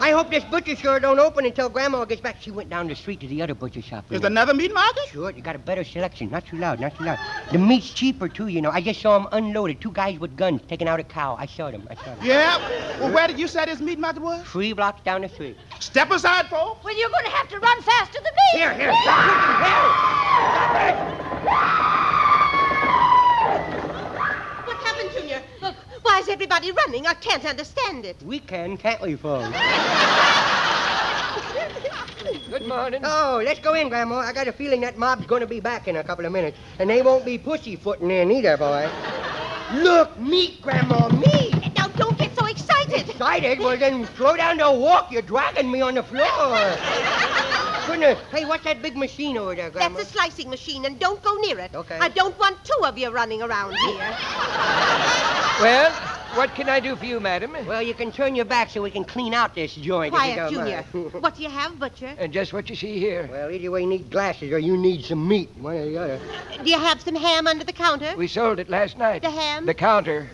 I 0.00 0.12
hope 0.12 0.30
this 0.30 0.44
butcher 0.44 0.76
store 0.76 1.00
don't 1.00 1.18
open 1.18 1.44
until 1.44 1.68
Grandma 1.68 2.04
gets 2.04 2.20
back. 2.20 2.36
She 2.40 2.50
went 2.50 2.70
down 2.70 2.86
the 2.88 2.94
street 2.94 3.20
to 3.20 3.26
the 3.26 3.42
other 3.42 3.54
butcher 3.54 3.82
shop. 3.82 4.04
you 4.10 4.16
Is 4.16 4.22
know. 4.22 4.28
another 4.28 4.54
meat 4.54 4.72
market? 4.72 5.06
Sure, 5.08 5.30
you 5.30 5.42
got 5.42 5.56
a 5.56 5.58
better 5.58 5.82
selection. 5.84 6.30
Not 6.30 6.46
too 6.46 6.56
loud, 6.56 6.78
not 6.80 6.96
too 6.96 7.04
loud. 7.04 7.18
The 7.52 7.58
meat's 7.58 7.90
cheaper, 7.90 8.28
too, 8.28 8.46
you 8.46 8.60
know. 8.62 8.70
I 8.70 8.80
just 8.80 9.00
saw 9.00 9.18
them 9.18 9.28
unloaded. 9.32 9.80
Two 9.80 9.90
guys 9.90 10.18
with 10.18 10.36
guns 10.36 10.60
taking 10.68 10.86
out 10.88 11.00
a 11.00 11.04
cow. 11.04 11.36
I 11.38 11.46
saw 11.46 11.70
them. 11.70 11.86
I 11.90 11.94
saw 11.96 12.14
them. 12.14 12.18
Yeah. 12.22 12.58
Well, 13.00 13.12
where 13.12 13.26
did 13.26 13.38
you 13.38 13.48
say 13.48 13.64
this 13.66 13.80
meat 13.80 13.98
market 13.98 14.22
was? 14.22 14.44
Three 14.46 14.72
blocks 14.72 15.02
down 15.02 15.22
the 15.22 15.28
street. 15.28 15.56
Step 15.80 16.10
aside, 16.10 16.46
folks. 16.46 16.84
Well, 16.84 16.96
you're 16.96 17.10
going 17.10 17.24
to 17.24 17.30
have 17.30 17.48
to 17.48 17.58
run 17.58 17.82
faster 17.82 18.20
than 18.22 18.32
me. 18.32 18.58
Here, 18.60 18.74
here, 18.74 18.92
stop 19.02 19.24
it, 19.26 19.32
here. 19.66 21.08
What 24.64 24.76
happened, 24.78 25.10
Junior? 25.12 25.42
Look, 25.62 25.74
why 26.02 26.20
is 26.20 26.28
everybody 26.28 26.72
running? 26.72 27.06
I 27.06 27.14
can't 27.14 27.44
understand 27.44 28.04
it. 28.04 28.16
We 28.22 28.38
can, 28.38 28.76
can't 28.76 29.00
we, 29.00 29.16
folks? 29.16 29.48
Good 32.50 32.66
morning. 32.66 33.02
Oh, 33.04 33.40
let's 33.44 33.60
go 33.60 33.74
in, 33.74 33.88
Grandma. 33.88 34.16
I 34.16 34.32
got 34.32 34.48
a 34.48 34.52
feeling 34.52 34.80
that 34.82 34.98
mob's 34.98 35.26
going 35.26 35.40
to 35.40 35.46
be 35.46 35.60
back 35.60 35.86
in 35.88 35.96
a 35.96 36.04
couple 36.04 36.24
of 36.26 36.32
minutes. 36.32 36.58
And 36.78 36.90
they 36.90 37.02
won't 37.02 37.24
be 37.24 37.38
pussyfooting 37.38 38.10
in 38.10 38.30
either, 38.32 38.56
boy. 38.56 38.90
Look, 39.74 40.18
meat, 40.18 40.60
Grandma, 40.62 41.08
meat! 41.08 41.54
Now, 41.76 41.88
don't 41.88 42.18
get 42.18 42.34
so 42.36 42.46
excited. 42.46 43.08
Excited? 43.08 43.58
Well, 43.58 43.76
then 43.76 44.08
slow 44.16 44.36
down 44.36 44.58
to 44.58 44.66
a 44.66 44.78
walk. 44.78 45.12
You're 45.12 45.22
dragging 45.22 45.70
me 45.70 45.80
on 45.80 45.94
the 45.94 46.02
floor. 46.02 46.26
Goodness. 47.86 48.18
Hey, 48.30 48.44
what's 48.44 48.64
that 48.64 48.82
big 48.82 48.96
machine 48.96 49.38
over 49.38 49.54
there, 49.54 49.70
Grandma? 49.70 49.96
That's 49.96 50.10
a 50.10 50.12
slicing 50.12 50.50
machine, 50.50 50.84
and 50.84 50.98
don't 50.98 51.22
go 51.22 51.34
near 51.36 51.58
it. 51.58 51.74
Okay. 51.74 51.98
I 51.98 52.08
don't 52.08 52.38
want 52.38 52.62
two 52.64 52.84
of 52.84 52.98
you 52.98 53.10
running 53.10 53.42
around 53.42 53.74
here. 53.76 54.16
Well, 55.60 55.90
what 56.36 56.54
can 56.54 56.68
I 56.68 56.78
do 56.78 56.94
for 56.94 57.04
you, 57.04 57.18
madam? 57.18 57.56
Well, 57.66 57.82
you 57.82 57.92
can 57.92 58.12
turn 58.12 58.36
your 58.36 58.44
back 58.44 58.70
so 58.70 58.80
we 58.80 58.92
can 58.92 59.04
clean 59.04 59.34
out 59.34 59.56
this 59.56 59.74
joint. 59.74 60.14
if 60.14 60.20
you 60.20 60.34
Quiet, 60.34 60.36
don't 60.36 60.52
Junior. 60.52 60.84
mind. 60.92 61.12
what 61.22 61.34
do 61.34 61.42
you 61.42 61.48
have, 61.48 61.80
Butcher? 61.80 62.14
And 62.16 62.32
just 62.32 62.52
what 62.52 62.70
you 62.70 62.76
see 62.76 63.00
here. 63.00 63.28
well, 63.28 63.50
either 63.50 63.68
way, 63.72 63.80
you 63.80 63.88
need 63.88 64.08
glasses 64.08 64.52
or 64.52 64.60
you 64.60 64.76
need 64.76 65.04
some 65.04 65.26
meat. 65.26 65.50
One 65.58 65.74
or 65.74 65.84
the 65.86 65.98
other. 65.98 66.20
Do 66.62 66.70
you 66.70 66.78
have 66.78 67.00
some 67.00 67.16
ham 67.16 67.48
under 67.48 67.64
the 67.64 67.72
counter? 67.72 68.14
We 68.16 68.28
sold 68.28 68.60
it 68.60 68.68
last 68.68 68.98
night. 68.98 69.22
The 69.22 69.30
ham? 69.30 69.66
The 69.66 69.74
counter. 69.74 70.30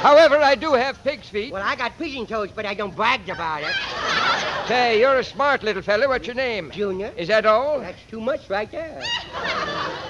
However, 0.00 0.36
I 0.36 0.54
do 0.54 0.74
have 0.74 1.02
pig's 1.02 1.28
feet. 1.28 1.52
Well, 1.52 1.62
I 1.64 1.74
got 1.74 1.98
pigeon 1.98 2.26
toes, 2.26 2.50
but 2.54 2.64
I 2.64 2.74
don't 2.74 2.94
brag 2.94 3.28
about 3.28 3.62
it. 3.64 3.74
Say, 4.68 5.00
you're 5.00 5.18
a 5.18 5.24
smart 5.24 5.64
little 5.64 5.82
fella. 5.82 6.06
What's 6.06 6.26
your 6.28 6.36
name? 6.36 6.70
Junior. 6.70 7.12
Is 7.16 7.26
that 7.28 7.46
all? 7.46 7.80
That's 7.80 8.02
too 8.08 8.20
much 8.20 8.48
right 8.48 8.70
there. 8.70 9.02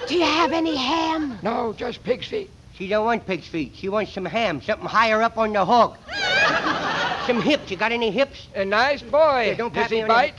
Do 0.08 0.14
you 0.14 0.24
have 0.24 0.52
any 0.52 0.76
ham? 0.76 1.38
No, 1.42 1.72
just 1.72 2.04
pig's 2.04 2.26
feet. 2.26 2.50
She 2.82 2.88
don't 2.88 3.04
want 3.04 3.24
pig's 3.26 3.46
feet. 3.46 3.76
She 3.76 3.88
wants 3.88 4.12
some 4.12 4.24
ham, 4.24 4.60
something 4.60 4.88
higher 4.88 5.22
up 5.22 5.38
on 5.38 5.52
the 5.52 5.64
hog. 5.64 5.98
some 7.28 7.40
hips. 7.40 7.70
You 7.70 7.76
got 7.76 7.92
any 7.92 8.10
hips? 8.10 8.48
A 8.56 8.64
nice 8.64 9.02
boy. 9.02 9.44
Here, 9.44 9.54
don't 9.54 9.72
Does 9.72 9.88
he 9.88 9.98
me 9.98 10.02
on 10.02 10.08
the- 10.08 10.14
bite? 10.14 10.34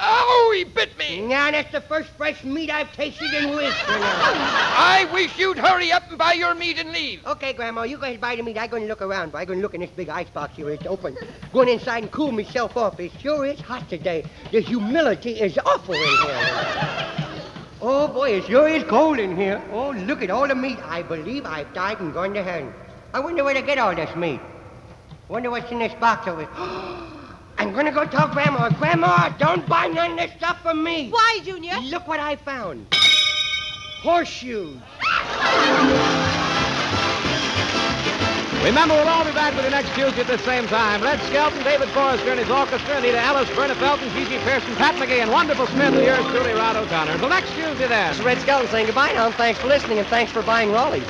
Oh, 0.00 0.54
he 0.56 0.64
bit 0.64 0.96
me. 0.96 1.20
Now, 1.20 1.50
that's 1.50 1.70
the 1.70 1.82
first 1.82 2.08
fresh 2.16 2.42
meat 2.42 2.70
I've 2.70 2.90
tasted 2.94 3.34
in 3.34 3.50
weeks. 3.50 3.76
You 3.82 3.98
know. 3.98 4.00
I 4.00 5.06
wish 5.12 5.38
you'd 5.38 5.58
hurry 5.58 5.92
up 5.92 6.08
and 6.08 6.16
buy 6.16 6.32
your 6.32 6.54
meat 6.54 6.78
and 6.78 6.90
leave. 6.90 7.22
Okay, 7.26 7.52
Grandma, 7.52 7.82
you 7.82 7.98
go 7.98 8.04
ahead 8.04 8.14
and 8.14 8.20
buy 8.22 8.34
the 8.34 8.42
meat. 8.42 8.56
I'm 8.56 8.70
going 8.70 8.84
to 8.84 8.88
look 8.88 9.02
around. 9.02 9.36
I'm 9.36 9.44
going 9.44 9.58
to 9.58 9.62
look 9.62 9.74
in 9.74 9.82
this 9.82 9.90
big 9.90 10.08
icebox 10.08 10.56
here. 10.56 10.70
It's 10.70 10.86
open. 10.86 11.18
Going 11.52 11.68
inside 11.68 12.04
and 12.04 12.10
cool 12.10 12.32
myself 12.32 12.78
off. 12.78 12.98
It 12.98 13.12
sure 13.20 13.44
is 13.44 13.60
hot 13.60 13.90
today. 13.90 14.24
The 14.52 14.60
humidity 14.60 15.32
is 15.32 15.58
awful 15.58 15.92
in 15.92 16.00
here. 16.00 17.21
Oh, 18.22 18.26
boy, 18.26 18.36
it 18.36 18.44
sure 18.44 18.68
is 18.68 18.84
cold 18.84 19.18
in 19.18 19.36
here. 19.36 19.60
Oh, 19.72 19.90
look 19.90 20.22
at 20.22 20.30
all 20.30 20.46
the 20.46 20.54
meat. 20.54 20.78
I 20.84 21.02
believe 21.02 21.44
I've 21.44 21.74
died 21.74 21.98
and 21.98 22.14
gone 22.14 22.32
to 22.34 22.42
heaven. 22.44 22.72
I 23.12 23.18
wonder 23.18 23.42
where 23.42 23.52
to 23.52 23.62
get 23.62 23.78
all 23.78 23.96
this 23.96 24.14
meat. 24.14 24.38
Wonder 25.26 25.50
what's 25.50 25.68
in 25.72 25.80
this 25.80 25.92
box 25.94 26.28
over 26.28 26.42
here. 26.42 26.48
I'm 27.58 27.72
going 27.72 27.86
to 27.86 27.90
go 27.90 28.06
tell 28.06 28.28
Grandma. 28.28 28.68
Grandma, 28.78 29.30
don't 29.38 29.68
buy 29.68 29.88
none 29.88 30.12
of 30.12 30.18
this 30.18 30.30
stuff 30.36 30.62
from 30.62 30.84
me. 30.84 31.10
Why, 31.10 31.40
Junior? 31.42 31.74
Look 31.80 32.06
what 32.06 32.20
I 32.20 32.36
found. 32.36 32.94
Horseshoes. 34.04 34.78
Remember, 38.62 38.94
we'll 38.94 39.08
all 39.08 39.24
be 39.24 39.32
back 39.32 39.56
with 39.56 39.64
you 39.64 39.72
next 39.72 39.92
Tuesday 39.96 40.20
at 40.20 40.28
the 40.28 40.38
same 40.38 40.68
time. 40.68 41.02
Red 41.02 41.20
Skelton, 41.22 41.64
David 41.64 41.88
Forrester 41.88 42.30
and 42.30 42.38
his 42.38 42.48
orchestra, 42.48 42.96
Anita 42.96 43.18
Ellis, 43.18 43.48
Verna 43.50 43.74
Felton, 43.74 44.08
Gigi 44.10 44.38
Pearson, 44.38 44.76
Pat 44.76 44.94
McGee, 44.94 45.20
and 45.20 45.32
Wonderful 45.32 45.66
Smith, 45.66 45.92
and 45.92 46.04
yours 46.04 46.24
truly, 46.26 46.52
Rod 46.52 46.76
O'Connor. 46.76 47.10
Until 47.10 47.28
next 47.28 47.52
Tuesday, 47.54 47.88
then. 47.88 48.10
This 48.10 48.20
is 48.20 48.24
Red 48.24 48.38
Skelton 48.38 48.68
saying 48.68 48.86
goodbye 48.86 49.12
now, 49.14 49.26
and 49.26 49.34
thanks 49.34 49.58
for 49.58 49.66
listening, 49.66 49.98
and 49.98 50.06
thanks 50.06 50.30
for 50.30 50.42
buying 50.42 50.70
Raleigh's. 50.70 51.04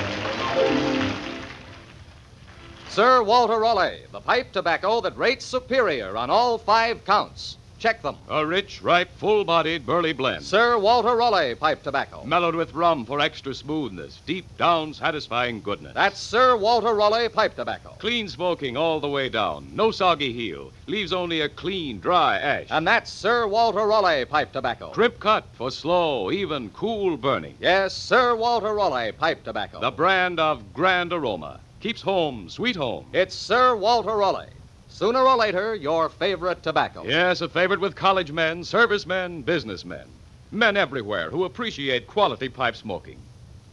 Sir 2.89 3.21
Walter 3.21 3.59
Raleigh, 3.59 4.01
the 4.11 4.19
pipe 4.19 4.51
tobacco 4.51 4.99
that 5.01 5.15
rates 5.15 5.45
superior 5.45 6.17
on 6.17 6.31
all 6.31 6.57
five 6.57 7.05
counts. 7.05 7.57
Check 7.83 8.01
them. 8.01 8.15
A 8.29 8.45
rich, 8.45 8.81
ripe, 8.81 9.11
full 9.17 9.43
bodied 9.43 9.85
burley 9.85 10.13
blend. 10.13 10.45
Sir 10.45 10.77
Walter 10.77 11.17
Raleigh 11.17 11.53
pipe 11.53 11.83
tobacco. 11.83 12.23
Mellowed 12.23 12.55
with 12.55 12.73
rum 12.73 13.05
for 13.05 13.19
extra 13.19 13.53
smoothness, 13.53 14.21
deep 14.25 14.57
down 14.57 14.93
satisfying 14.93 15.61
goodness. 15.61 15.93
That's 15.93 16.17
Sir 16.17 16.55
Walter 16.55 16.93
Raleigh 16.93 17.27
pipe 17.27 17.57
tobacco. 17.57 17.97
Clean 17.99 18.29
smoking 18.29 18.77
all 18.77 19.01
the 19.01 19.09
way 19.09 19.27
down. 19.27 19.75
No 19.75 19.91
soggy 19.91 20.31
heel. 20.31 20.71
Leaves 20.87 21.11
only 21.11 21.41
a 21.41 21.49
clean, 21.49 21.99
dry 21.99 22.37
ash. 22.37 22.67
And 22.69 22.87
that's 22.87 23.11
Sir 23.11 23.47
Walter 23.47 23.85
Raleigh 23.85 24.23
pipe 24.23 24.53
tobacco. 24.53 24.91
Crimp 24.91 25.19
cut 25.19 25.43
for 25.51 25.69
slow, 25.69 26.31
even, 26.31 26.69
cool 26.69 27.17
burning. 27.17 27.57
Yes, 27.59 27.93
Sir 27.93 28.33
Walter 28.33 28.73
Raleigh 28.73 29.11
pipe 29.11 29.43
tobacco. 29.43 29.81
The 29.81 29.91
brand 29.91 30.39
of 30.39 30.73
grand 30.73 31.11
aroma. 31.11 31.59
Keeps 31.81 32.01
home 32.01 32.47
sweet 32.47 32.77
home. 32.77 33.07
It's 33.11 33.35
Sir 33.35 33.75
Walter 33.75 34.15
Raleigh. 34.15 34.47
Sooner 34.93 35.21
or 35.21 35.35
later, 35.35 35.73
your 35.73 36.07
favorite 36.07 36.61
tobacco. 36.61 37.03
Yes, 37.03 37.41
a 37.41 37.49
favorite 37.49 37.79
with 37.79 37.95
college 37.95 38.31
men, 38.31 38.63
servicemen, 38.63 39.41
businessmen. 39.41 40.05
Men 40.51 40.77
everywhere 40.77 41.31
who 41.31 41.45
appreciate 41.45 42.05
quality 42.05 42.47
pipe 42.47 42.75
smoking. 42.75 43.17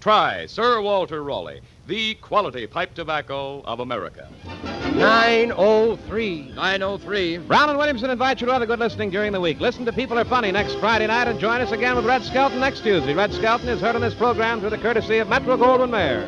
Try 0.00 0.46
Sir 0.46 0.80
Walter 0.80 1.22
Raleigh, 1.22 1.60
the 1.86 2.14
quality 2.14 2.66
pipe 2.66 2.94
tobacco 2.94 3.60
of 3.66 3.80
America. 3.80 4.28
903. 4.94 6.52
903. 6.54 7.36
Brown 7.36 7.68
and 7.68 7.76
Williamson 7.78 8.08
invite 8.08 8.40
you 8.40 8.46
to 8.46 8.52
other 8.54 8.64
good 8.64 8.78
listening 8.78 9.10
during 9.10 9.32
the 9.32 9.40
week. 9.42 9.60
Listen 9.60 9.84
to 9.84 9.92
People 9.92 10.18
Are 10.18 10.24
Funny 10.24 10.50
next 10.50 10.76
Friday 10.76 11.06
night 11.06 11.28
and 11.28 11.38
join 11.38 11.60
us 11.60 11.70
again 11.70 11.96
with 11.96 12.06
Red 12.06 12.24
Skelton 12.24 12.60
next 12.60 12.80
Tuesday. 12.80 13.12
Red 13.12 13.34
Skelton 13.34 13.68
is 13.68 13.82
heard 13.82 13.94
on 13.94 14.00
this 14.00 14.14
program 14.14 14.60
through 14.60 14.70
the 14.70 14.78
courtesy 14.78 15.18
of 15.18 15.28
Metro 15.28 15.58
Goldwyn 15.58 15.90
Mayer. 15.90 16.26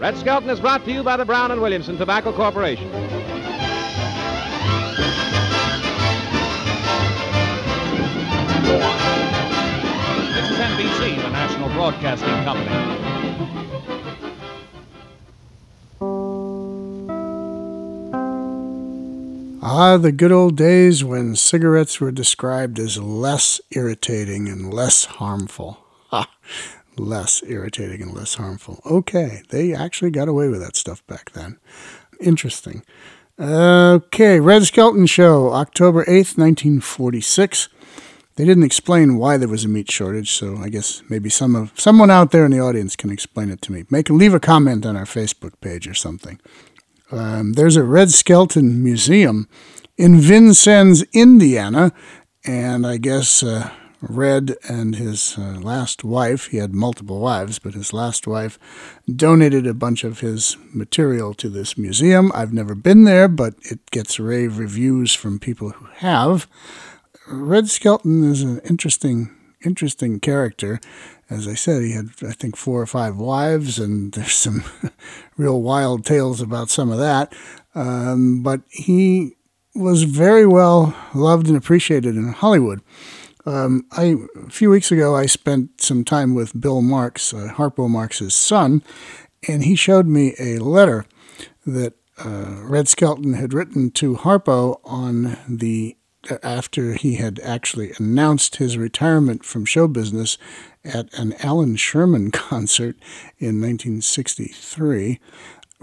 Red 0.00 0.16
Skelton 0.18 0.50
is 0.50 0.58
brought 0.58 0.84
to 0.86 0.92
you 0.92 1.04
by 1.04 1.16
the 1.16 1.24
Brown 1.24 1.52
and 1.52 1.60
Williamson 1.60 1.96
Tobacco 1.96 2.32
Corporation. 2.32 2.88
Broadcasting 11.78 12.28
company. 12.42 12.74
Ah, 19.62 19.96
the 19.96 20.10
good 20.10 20.32
old 20.32 20.56
days 20.56 21.04
when 21.04 21.36
cigarettes 21.36 22.00
were 22.00 22.10
described 22.10 22.80
as 22.80 22.98
less 22.98 23.60
irritating 23.70 24.48
and 24.48 24.74
less 24.74 25.04
harmful. 25.04 25.78
Ha! 26.08 26.28
Less 26.96 27.44
irritating 27.46 28.02
and 28.02 28.12
less 28.12 28.34
harmful. 28.34 28.80
Okay, 28.84 29.42
they 29.50 29.72
actually 29.72 30.10
got 30.10 30.26
away 30.26 30.48
with 30.48 30.60
that 30.60 30.74
stuff 30.74 31.06
back 31.06 31.30
then. 31.30 31.58
Interesting. 32.20 32.82
Okay, 33.38 34.40
Red 34.40 34.64
Skelton 34.64 35.06
Show, 35.06 35.52
October 35.52 36.04
8th, 36.06 36.36
1946. 36.36 37.68
They 38.38 38.44
didn't 38.44 38.62
explain 38.62 39.16
why 39.16 39.36
there 39.36 39.48
was 39.48 39.64
a 39.64 39.68
meat 39.68 39.90
shortage, 39.90 40.30
so 40.30 40.58
I 40.58 40.68
guess 40.68 41.02
maybe 41.08 41.28
some 41.28 41.56
of 41.56 41.72
someone 41.74 42.08
out 42.08 42.30
there 42.30 42.44
in 42.44 42.52
the 42.52 42.60
audience 42.60 42.94
can 42.94 43.10
explain 43.10 43.50
it 43.50 43.60
to 43.62 43.72
me. 43.72 43.82
Make 43.90 44.08
leave 44.10 44.32
a 44.32 44.38
comment 44.38 44.86
on 44.86 44.96
our 44.96 45.06
Facebook 45.06 45.60
page 45.60 45.88
or 45.88 45.94
something. 45.94 46.38
Um, 47.10 47.54
there's 47.54 47.74
a 47.74 47.82
Red 47.82 48.12
Skelton 48.12 48.80
Museum 48.80 49.48
in 49.96 50.20
Vincennes, 50.20 51.02
Indiana, 51.12 51.90
and 52.44 52.86
I 52.86 52.98
guess 52.98 53.42
uh, 53.42 53.70
Red 54.00 54.54
and 54.68 54.94
his 54.94 55.36
uh, 55.36 55.58
last 55.60 56.04
wife, 56.04 56.46
he 56.46 56.58
had 56.58 56.72
multiple 56.72 57.18
wives, 57.18 57.58
but 57.58 57.74
his 57.74 57.92
last 57.92 58.28
wife 58.28 58.56
donated 59.12 59.66
a 59.66 59.74
bunch 59.74 60.04
of 60.04 60.20
his 60.20 60.56
material 60.72 61.34
to 61.34 61.48
this 61.48 61.76
museum. 61.76 62.30
I've 62.32 62.52
never 62.52 62.76
been 62.76 63.02
there, 63.02 63.26
but 63.26 63.54
it 63.62 63.90
gets 63.90 64.20
rave 64.20 64.58
reviews 64.58 65.12
from 65.12 65.40
people 65.40 65.70
who 65.70 65.86
have. 65.96 66.46
Red 67.30 67.68
Skelton 67.68 68.24
is 68.24 68.42
an 68.42 68.60
interesting, 68.60 69.30
interesting 69.64 70.20
character. 70.20 70.80
As 71.28 71.46
I 71.46 71.54
said, 71.54 71.82
he 71.82 71.92
had, 71.92 72.10
I 72.26 72.32
think, 72.32 72.56
four 72.56 72.80
or 72.80 72.86
five 72.86 73.16
wives, 73.16 73.78
and 73.78 74.12
there's 74.14 74.34
some 74.34 74.64
real 75.36 75.60
wild 75.60 76.04
tales 76.04 76.40
about 76.40 76.70
some 76.70 76.90
of 76.90 76.98
that. 76.98 77.34
Um, 77.74 78.42
but 78.42 78.62
he 78.68 79.36
was 79.74 80.04
very 80.04 80.46
well 80.46 80.96
loved 81.14 81.48
and 81.48 81.56
appreciated 81.56 82.16
in 82.16 82.32
Hollywood. 82.32 82.80
Um, 83.46 83.86
I, 83.92 84.16
a 84.46 84.50
few 84.50 84.70
weeks 84.70 84.90
ago, 84.90 85.14
I 85.14 85.26
spent 85.26 85.80
some 85.80 86.04
time 86.04 86.34
with 86.34 86.58
Bill 86.60 86.82
Marx, 86.82 87.32
uh, 87.32 87.52
Harpo 87.54 87.88
Marx's 87.88 88.34
son, 88.34 88.82
and 89.46 89.64
he 89.64 89.76
showed 89.76 90.06
me 90.06 90.34
a 90.38 90.58
letter 90.58 91.06
that 91.64 91.94
uh, 92.18 92.62
Red 92.62 92.88
Skelton 92.88 93.34
had 93.34 93.54
written 93.54 93.90
to 93.92 94.16
Harpo 94.16 94.80
on 94.84 95.38
the 95.48 95.97
after 96.42 96.94
he 96.94 97.14
had 97.14 97.40
actually 97.40 97.92
announced 97.98 98.56
his 98.56 98.76
retirement 98.76 99.44
from 99.44 99.64
show 99.64 99.88
business 99.88 100.36
at 100.84 101.12
an 101.18 101.34
Allan 101.40 101.76
Sherman 101.76 102.30
concert 102.32 102.96
in 103.38 103.60
1963. 103.60 105.20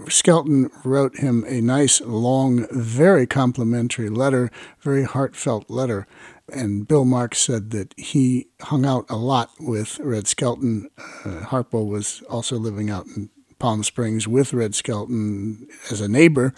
Skelton 0.08 0.70
wrote 0.84 1.16
him 1.16 1.44
a 1.48 1.60
nice, 1.60 2.00
long, 2.02 2.66
very 2.70 3.26
complimentary 3.26 4.10
letter, 4.10 4.50
very 4.80 5.04
heartfelt 5.04 5.70
letter. 5.70 6.06
And 6.52 6.86
Bill 6.86 7.04
Marx 7.04 7.38
said 7.38 7.70
that 7.70 7.94
he 7.96 8.48
hung 8.60 8.84
out 8.84 9.06
a 9.08 9.16
lot 9.16 9.50
with 9.58 9.98
Red 10.00 10.26
Skelton. 10.26 10.90
Uh, 11.24 11.46
Harpo 11.46 11.84
was 11.86 12.22
also 12.28 12.56
living 12.56 12.90
out 12.90 13.06
in 13.06 13.30
Palm 13.58 13.82
Springs 13.82 14.28
with 14.28 14.52
Red 14.52 14.74
Skelton 14.74 15.66
as 15.90 16.00
a 16.00 16.08
neighbor 16.08 16.54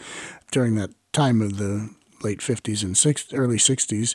during 0.51 0.75
that 0.75 0.91
time 1.13 1.41
of 1.41 1.59
the 1.59 1.91
late 2.23 2.41
50s 2.41 2.83
and 2.83 2.97
six, 2.97 3.33
early 3.33 3.57
60s. 3.57 4.15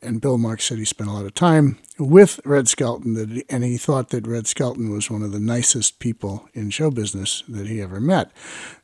And 0.00 0.20
Bill 0.20 0.36
Marx 0.36 0.64
said 0.64 0.78
he 0.78 0.84
spent 0.84 1.08
a 1.08 1.12
lot 1.12 1.26
of 1.26 1.34
time 1.34 1.78
with 1.96 2.40
Red 2.44 2.68
Skelton, 2.68 3.42
and 3.48 3.62
he 3.62 3.76
thought 3.76 4.08
that 4.10 4.26
Red 4.26 4.48
Skelton 4.48 4.90
was 4.90 5.10
one 5.10 5.22
of 5.22 5.30
the 5.30 5.38
nicest 5.38 6.00
people 6.00 6.48
in 6.54 6.70
show 6.70 6.90
business 6.90 7.44
that 7.48 7.68
he 7.68 7.80
ever 7.80 8.00
met. 8.00 8.32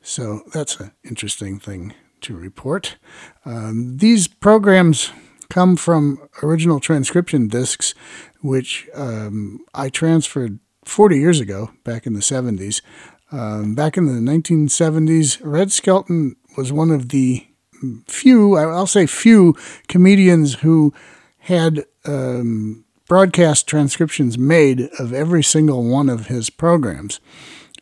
So 0.01 0.43
that's 0.53 0.79
an 0.79 0.91
interesting 1.03 1.59
thing 1.59 1.93
to 2.21 2.37
report. 2.37 2.95
Um, 3.45 3.97
these 3.97 4.27
programs 4.27 5.11
come 5.49 5.75
from 5.75 6.29
original 6.41 6.79
transcription 6.79 7.47
discs, 7.47 7.93
which 8.41 8.87
um, 8.93 9.59
I 9.73 9.89
transferred 9.89 10.59
40 10.85 11.17
years 11.17 11.39
ago, 11.39 11.71
back 11.83 12.05
in 12.05 12.13
the 12.13 12.19
70s. 12.19 12.81
Um, 13.31 13.75
back 13.75 13.97
in 13.97 14.05
the 14.05 14.31
1970s, 14.31 15.39
Red 15.41 15.71
Skelton 15.71 16.35
was 16.57 16.71
one 16.71 16.91
of 16.91 17.09
the 17.09 17.45
few, 18.07 18.55
I'll 18.55 18.87
say 18.87 19.05
few, 19.05 19.55
comedians 19.87 20.55
who 20.55 20.93
had 21.39 21.85
um, 22.05 22.85
broadcast 23.07 23.67
transcriptions 23.67 24.37
made 24.37 24.89
of 24.99 25.13
every 25.13 25.43
single 25.43 25.83
one 25.83 26.09
of 26.09 26.27
his 26.27 26.49
programs. 26.49 27.19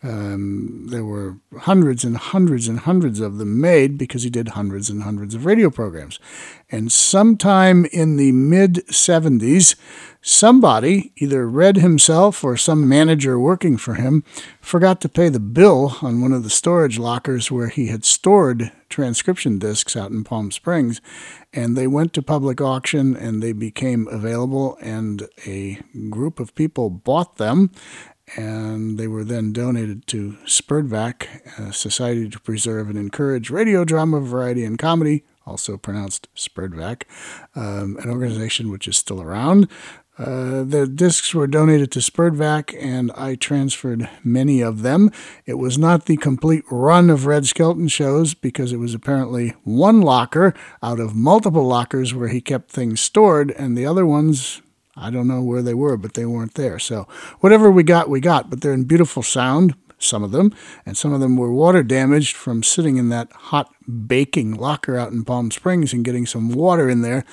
Um, 0.03 0.87
there 0.89 1.03
were 1.03 1.37
hundreds 1.61 2.03
and 2.03 2.17
hundreds 2.17 2.67
and 2.67 2.79
hundreds 2.79 3.19
of 3.19 3.39
them 3.39 3.59
made 3.59 3.97
because 3.97 4.23
he 4.23 4.29
did 4.29 4.49
hundreds 4.49 4.89
and 4.89 5.03
hundreds 5.03 5.33
of 5.33 5.45
radio 5.45 5.69
programs. 5.69 6.19
And 6.69 6.91
sometime 6.91 7.85
in 7.85 8.15
the 8.15 8.31
mid 8.31 8.85
70s, 8.87 9.75
somebody, 10.27 11.13
either 11.15 11.47
Red 11.47 11.77
himself 11.77 12.43
or 12.43 12.57
some 12.57 12.87
manager 12.87 13.39
working 13.39 13.77
for 13.77 13.95
him, 13.95 14.23
forgot 14.59 14.99
to 15.01 15.09
pay 15.09 15.29
the 15.29 15.39
bill 15.39 15.97
on 16.01 16.21
one 16.21 16.33
of 16.33 16.43
the 16.43 16.49
storage 16.49 16.99
lockers 16.99 17.49
where 17.49 17.69
he 17.69 17.87
had 17.87 18.03
stored 18.03 18.71
transcription 18.89 19.57
discs 19.57 19.95
out 19.95 20.11
in 20.11 20.23
Palm 20.23 20.51
Springs. 20.51 20.99
And 21.53 21.77
they 21.77 21.87
went 21.87 22.13
to 22.13 22.21
public 22.21 22.59
auction 22.59 23.15
and 23.15 23.41
they 23.41 23.53
became 23.53 24.07
available, 24.09 24.77
and 24.81 25.27
a 25.45 25.79
group 26.09 26.39
of 26.39 26.53
people 26.55 26.89
bought 26.89 27.37
them 27.37 27.71
and 28.35 28.97
they 28.97 29.07
were 29.07 29.23
then 29.23 29.53
donated 29.53 30.05
to 30.07 30.37
SPERDVAC, 30.45 31.69
a 31.69 31.71
Society 31.71 32.29
to 32.29 32.39
Preserve 32.41 32.89
and 32.89 32.99
Encourage 32.99 33.49
Radio 33.49 33.85
Drama, 33.85 34.19
Variety, 34.19 34.65
and 34.65 34.77
Comedy, 34.77 35.23
also 35.45 35.77
pronounced 35.77 36.27
SPERDVAC, 36.35 37.03
um, 37.55 37.97
an 38.01 38.09
organization 38.09 38.69
which 38.69 38.87
is 38.87 38.97
still 38.97 39.21
around. 39.21 39.69
Uh, 40.17 40.63
the 40.63 40.87
discs 40.87 41.33
were 41.35 41.45
donated 41.45 41.91
to 41.91 41.99
SPERDVAC, 41.99 42.75
and 42.81 43.11
I 43.11 43.35
transferred 43.35 44.09
many 44.23 44.61
of 44.61 44.81
them. 44.81 45.11
It 45.45 45.55
was 45.55 45.77
not 45.77 46.05
the 46.05 46.17
complete 46.17 46.63
run 46.71 47.09
of 47.09 47.27
Red 47.27 47.45
Skelton 47.45 47.87
shows 47.87 48.33
because 48.33 48.73
it 48.73 48.77
was 48.77 48.95
apparently 48.95 49.49
one 49.63 50.01
locker 50.01 50.55
out 50.81 50.99
of 50.99 51.15
multiple 51.15 51.65
lockers 51.65 52.15
where 52.15 52.29
he 52.29 52.41
kept 52.41 52.71
things 52.71 52.99
stored, 52.99 53.51
and 53.51 53.77
the 53.77 53.85
other 53.85 54.05
ones 54.05 54.61
I 54.97 55.11
don't 55.11 55.27
know 55.27 55.43
where 55.43 55.61
they 55.61 55.75
were, 55.75 55.95
but 55.95 56.15
they 56.15 56.25
weren't 56.25 56.55
there. 56.55 56.79
So 56.79 57.07
whatever 57.39 57.69
we 57.69 57.83
got, 57.83 58.09
we 58.09 58.19
got. 58.19 58.49
But 58.49 58.61
they're 58.61 58.73
in 58.73 58.85
beautiful 58.85 59.21
sound, 59.21 59.75
some 59.99 60.23
of 60.23 60.31
them, 60.31 60.53
and 60.85 60.97
some 60.97 61.13
of 61.13 61.19
them 61.19 61.37
were 61.37 61.53
water 61.53 61.83
damaged 61.83 62.35
from 62.35 62.63
sitting 62.63 62.97
in 62.97 63.09
that 63.09 63.31
hot 63.31 63.71
baking 64.07 64.55
locker 64.55 64.97
out 64.97 65.11
in 65.11 65.23
Palm 65.23 65.51
Springs 65.51 65.93
and 65.93 66.03
getting 66.03 66.25
some 66.25 66.49
water 66.49 66.89
in 66.89 67.01
there. 67.03 67.23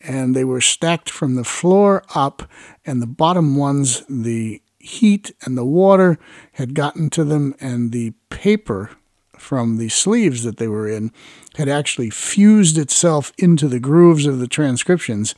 And 0.00 0.34
they 0.34 0.44
were 0.44 0.60
stacked 0.60 1.10
from 1.10 1.34
the 1.34 1.44
floor 1.44 2.04
up, 2.14 2.48
and 2.86 3.02
the 3.02 3.06
bottom 3.06 3.56
ones, 3.56 4.04
the 4.08 4.62
heat 4.78 5.32
and 5.42 5.58
the 5.58 5.64
water 5.64 6.18
had 6.52 6.74
gotten 6.74 7.10
to 7.10 7.24
them, 7.24 7.54
and 7.60 7.90
the 7.90 8.12
paper 8.30 8.90
from 9.36 9.76
the 9.76 9.88
sleeves 9.88 10.42
that 10.44 10.56
they 10.56 10.68
were 10.68 10.88
in 10.88 11.12
had 11.56 11.68
actually 11.68 12.10
fused 12.10 12.78
itself 12.78 13.32
into 13.38 13.68
the 13.68 13.80
grooves 13.80 14.26
of 14.26 14.38
the 14.38 14.48
transcriptions 14.48 15.34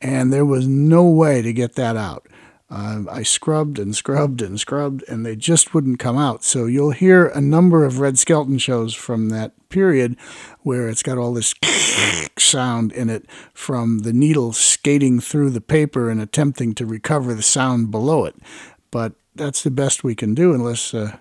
and 0.00 0.32
there 0.32 0.44
was 0.44 0.66
no 0.66 1.04
way 1.04 1.42
to 1.42 1.52
get 1.52 1.74
that 1.74 1.96
out. 1.96 2.26
Uh, 2.70 3.02
I 3.10 3.24
scrubbed 3.24 3.78
and 3.80 3.96
scrubbed 3.96 4.40
and 4.40 4.58
scrubbed, 4.60 5.02
and 5.08 5.26
they 5.26 5.34
just 5.34 5.74
wouldn't 5.74 5.98
come 5.98 6.16
out. 6.16 6.44
So 6.44 6.66
you'll 6.66 6.92
hear 6.92 7.26
a 7.26 7.40
number 7.40 7.84
of 7.84 7.98
Red 7.98 8.18
Skelton 8.18 8.58
shows 8.58 8.94
from 8.94 9.28
that 9.30 9.52
period 9.70 10.16
where 10.60 10.88
it's 10.88 11.02
got 11.02 11.18
all 11.18 11.34
this 11.34 11.52
sound 12.38 12.92
in 12.92 13.10
it 13.10 13.26
from 13.52 14.00
the 14.00 14.12
needle 14.12 14.52
skating 14.52 15.18
through 15.18 15.50
the 15.50 15.60
paper 15.60 16.10
and 16.10 16.20
attempting 16.20 16.74
to 16.76 16.86
recover 16.86 17.34
the 17.34 17.42
sound 17.42 17.90
below 17.90 18.24
it. 18.24 18.36
But 18.92 19.14
that's 19.34 19.62
the 19.62 19.70
best 19.70 20.04
we 20.04 20.14
can 20.14 20.34
do 20.34 20.54
unless 20.54 20.94
uh, 20.94 21.16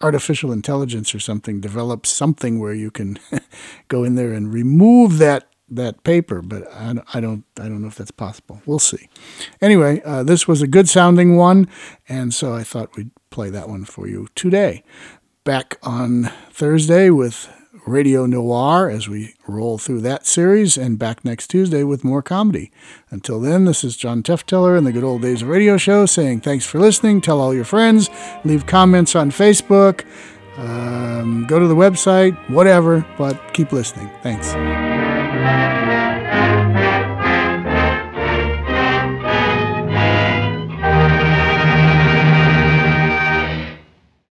artificial 0.00 0.50
intelligence 0.50 1.14
or 1.14 1.20
something 1.20 1.60
develops 1.60 2.10
something 2.10 2.58
where 2.58 2.74
you 2.74 2.90
can 2.90 3.18
go 3.88 4.02
in 4.02 4.16
there 4.16 4.32
and 4.32 4.52
remove 4.52 5.18
that 5.18 5.49
that 5.70 6.02
paper, 6.04 6.42
but 6.42 6.70
I, 6.72 6.94
I, 7.14 7.20
don't 7.20 7.44
I 7.58 7.64
don't 7.64 7.82
know 7.82 7.88
if 7.88 7.94
that's 7.94 8.10
possible. 8.10 8.60
We'll 8.66 8.78
see. 8.78 9.08
Anyway, 9.60 10.02
uh, 10.04 10.22
this 10.22 10.48
was 10.48 10.62
a 10.62 10.66
good 10.66 10.88
sounding 10.88 11.36
one, 11.36 11.68
and 12.08 12.34
so 12.34 12.54
I 12.54 12.64
thought 12.64 12.96
we'd 12.96 13.10
play 13.30 13.50
that 13.50 13.68
one 13.68 13.84
for 13.84 14.08
you 14.08 14.28
today. 14.34 14.82
Back 15.44 15.78
on 15.82 16.30
Thursday 16.50 17.10
with 17.10 17.48
Radio 17.86 18.26
Noir 18.26 18.90
as 18.90 19.08
we 19.08 19.34
roll 19.46 19.78
through 19.78 20.00
that 20.02 20.26
series, 20.26 20.76
and 20.76 20.98
back 20.98 21.24
next 21.24 21.48
Tuesday 21.48 21.82
with 21.82 22.04
more 22.04 22.22
comedy. 22.22 22.70
Until 23.10 23.40
then, 23.40 23.64
this 23.64 23.84
is 23.84 23.96
John 23.96 24.22
Tefteller 24.22 24.76
and 24.76 24.86
the 24.86 24.92
Good 24.92 25.04
Old 25.04 25.22
Days 25.22 25.42
Radio 25.44 25.76
Show 25.76 26.06
saying 26.06 26.40
thanks 26.40 26.66
for 26.66 26.78
listening. 26.78 27.20
Tell 27.20 27.40
all 27.40 27.54
your 27.54 27.64
friends, 27.64 28.10
leave 28.44 28.66
comments 28.66 29.16
on 29.16 29.30
Facebook. 29.30 30.04
Um, 30.56 31.46
go 31.46 31.58
to 31.58 31.66
the 31.66 31.76
website, 31.76 32.36
whatever, 32.50 33.06
but 33.16 33.54
keep 33.54 33.72
listening. 33.72 34.10
Thanks. 34.22 35.09
Thank 35.50 35.84
you. 35.84 35.89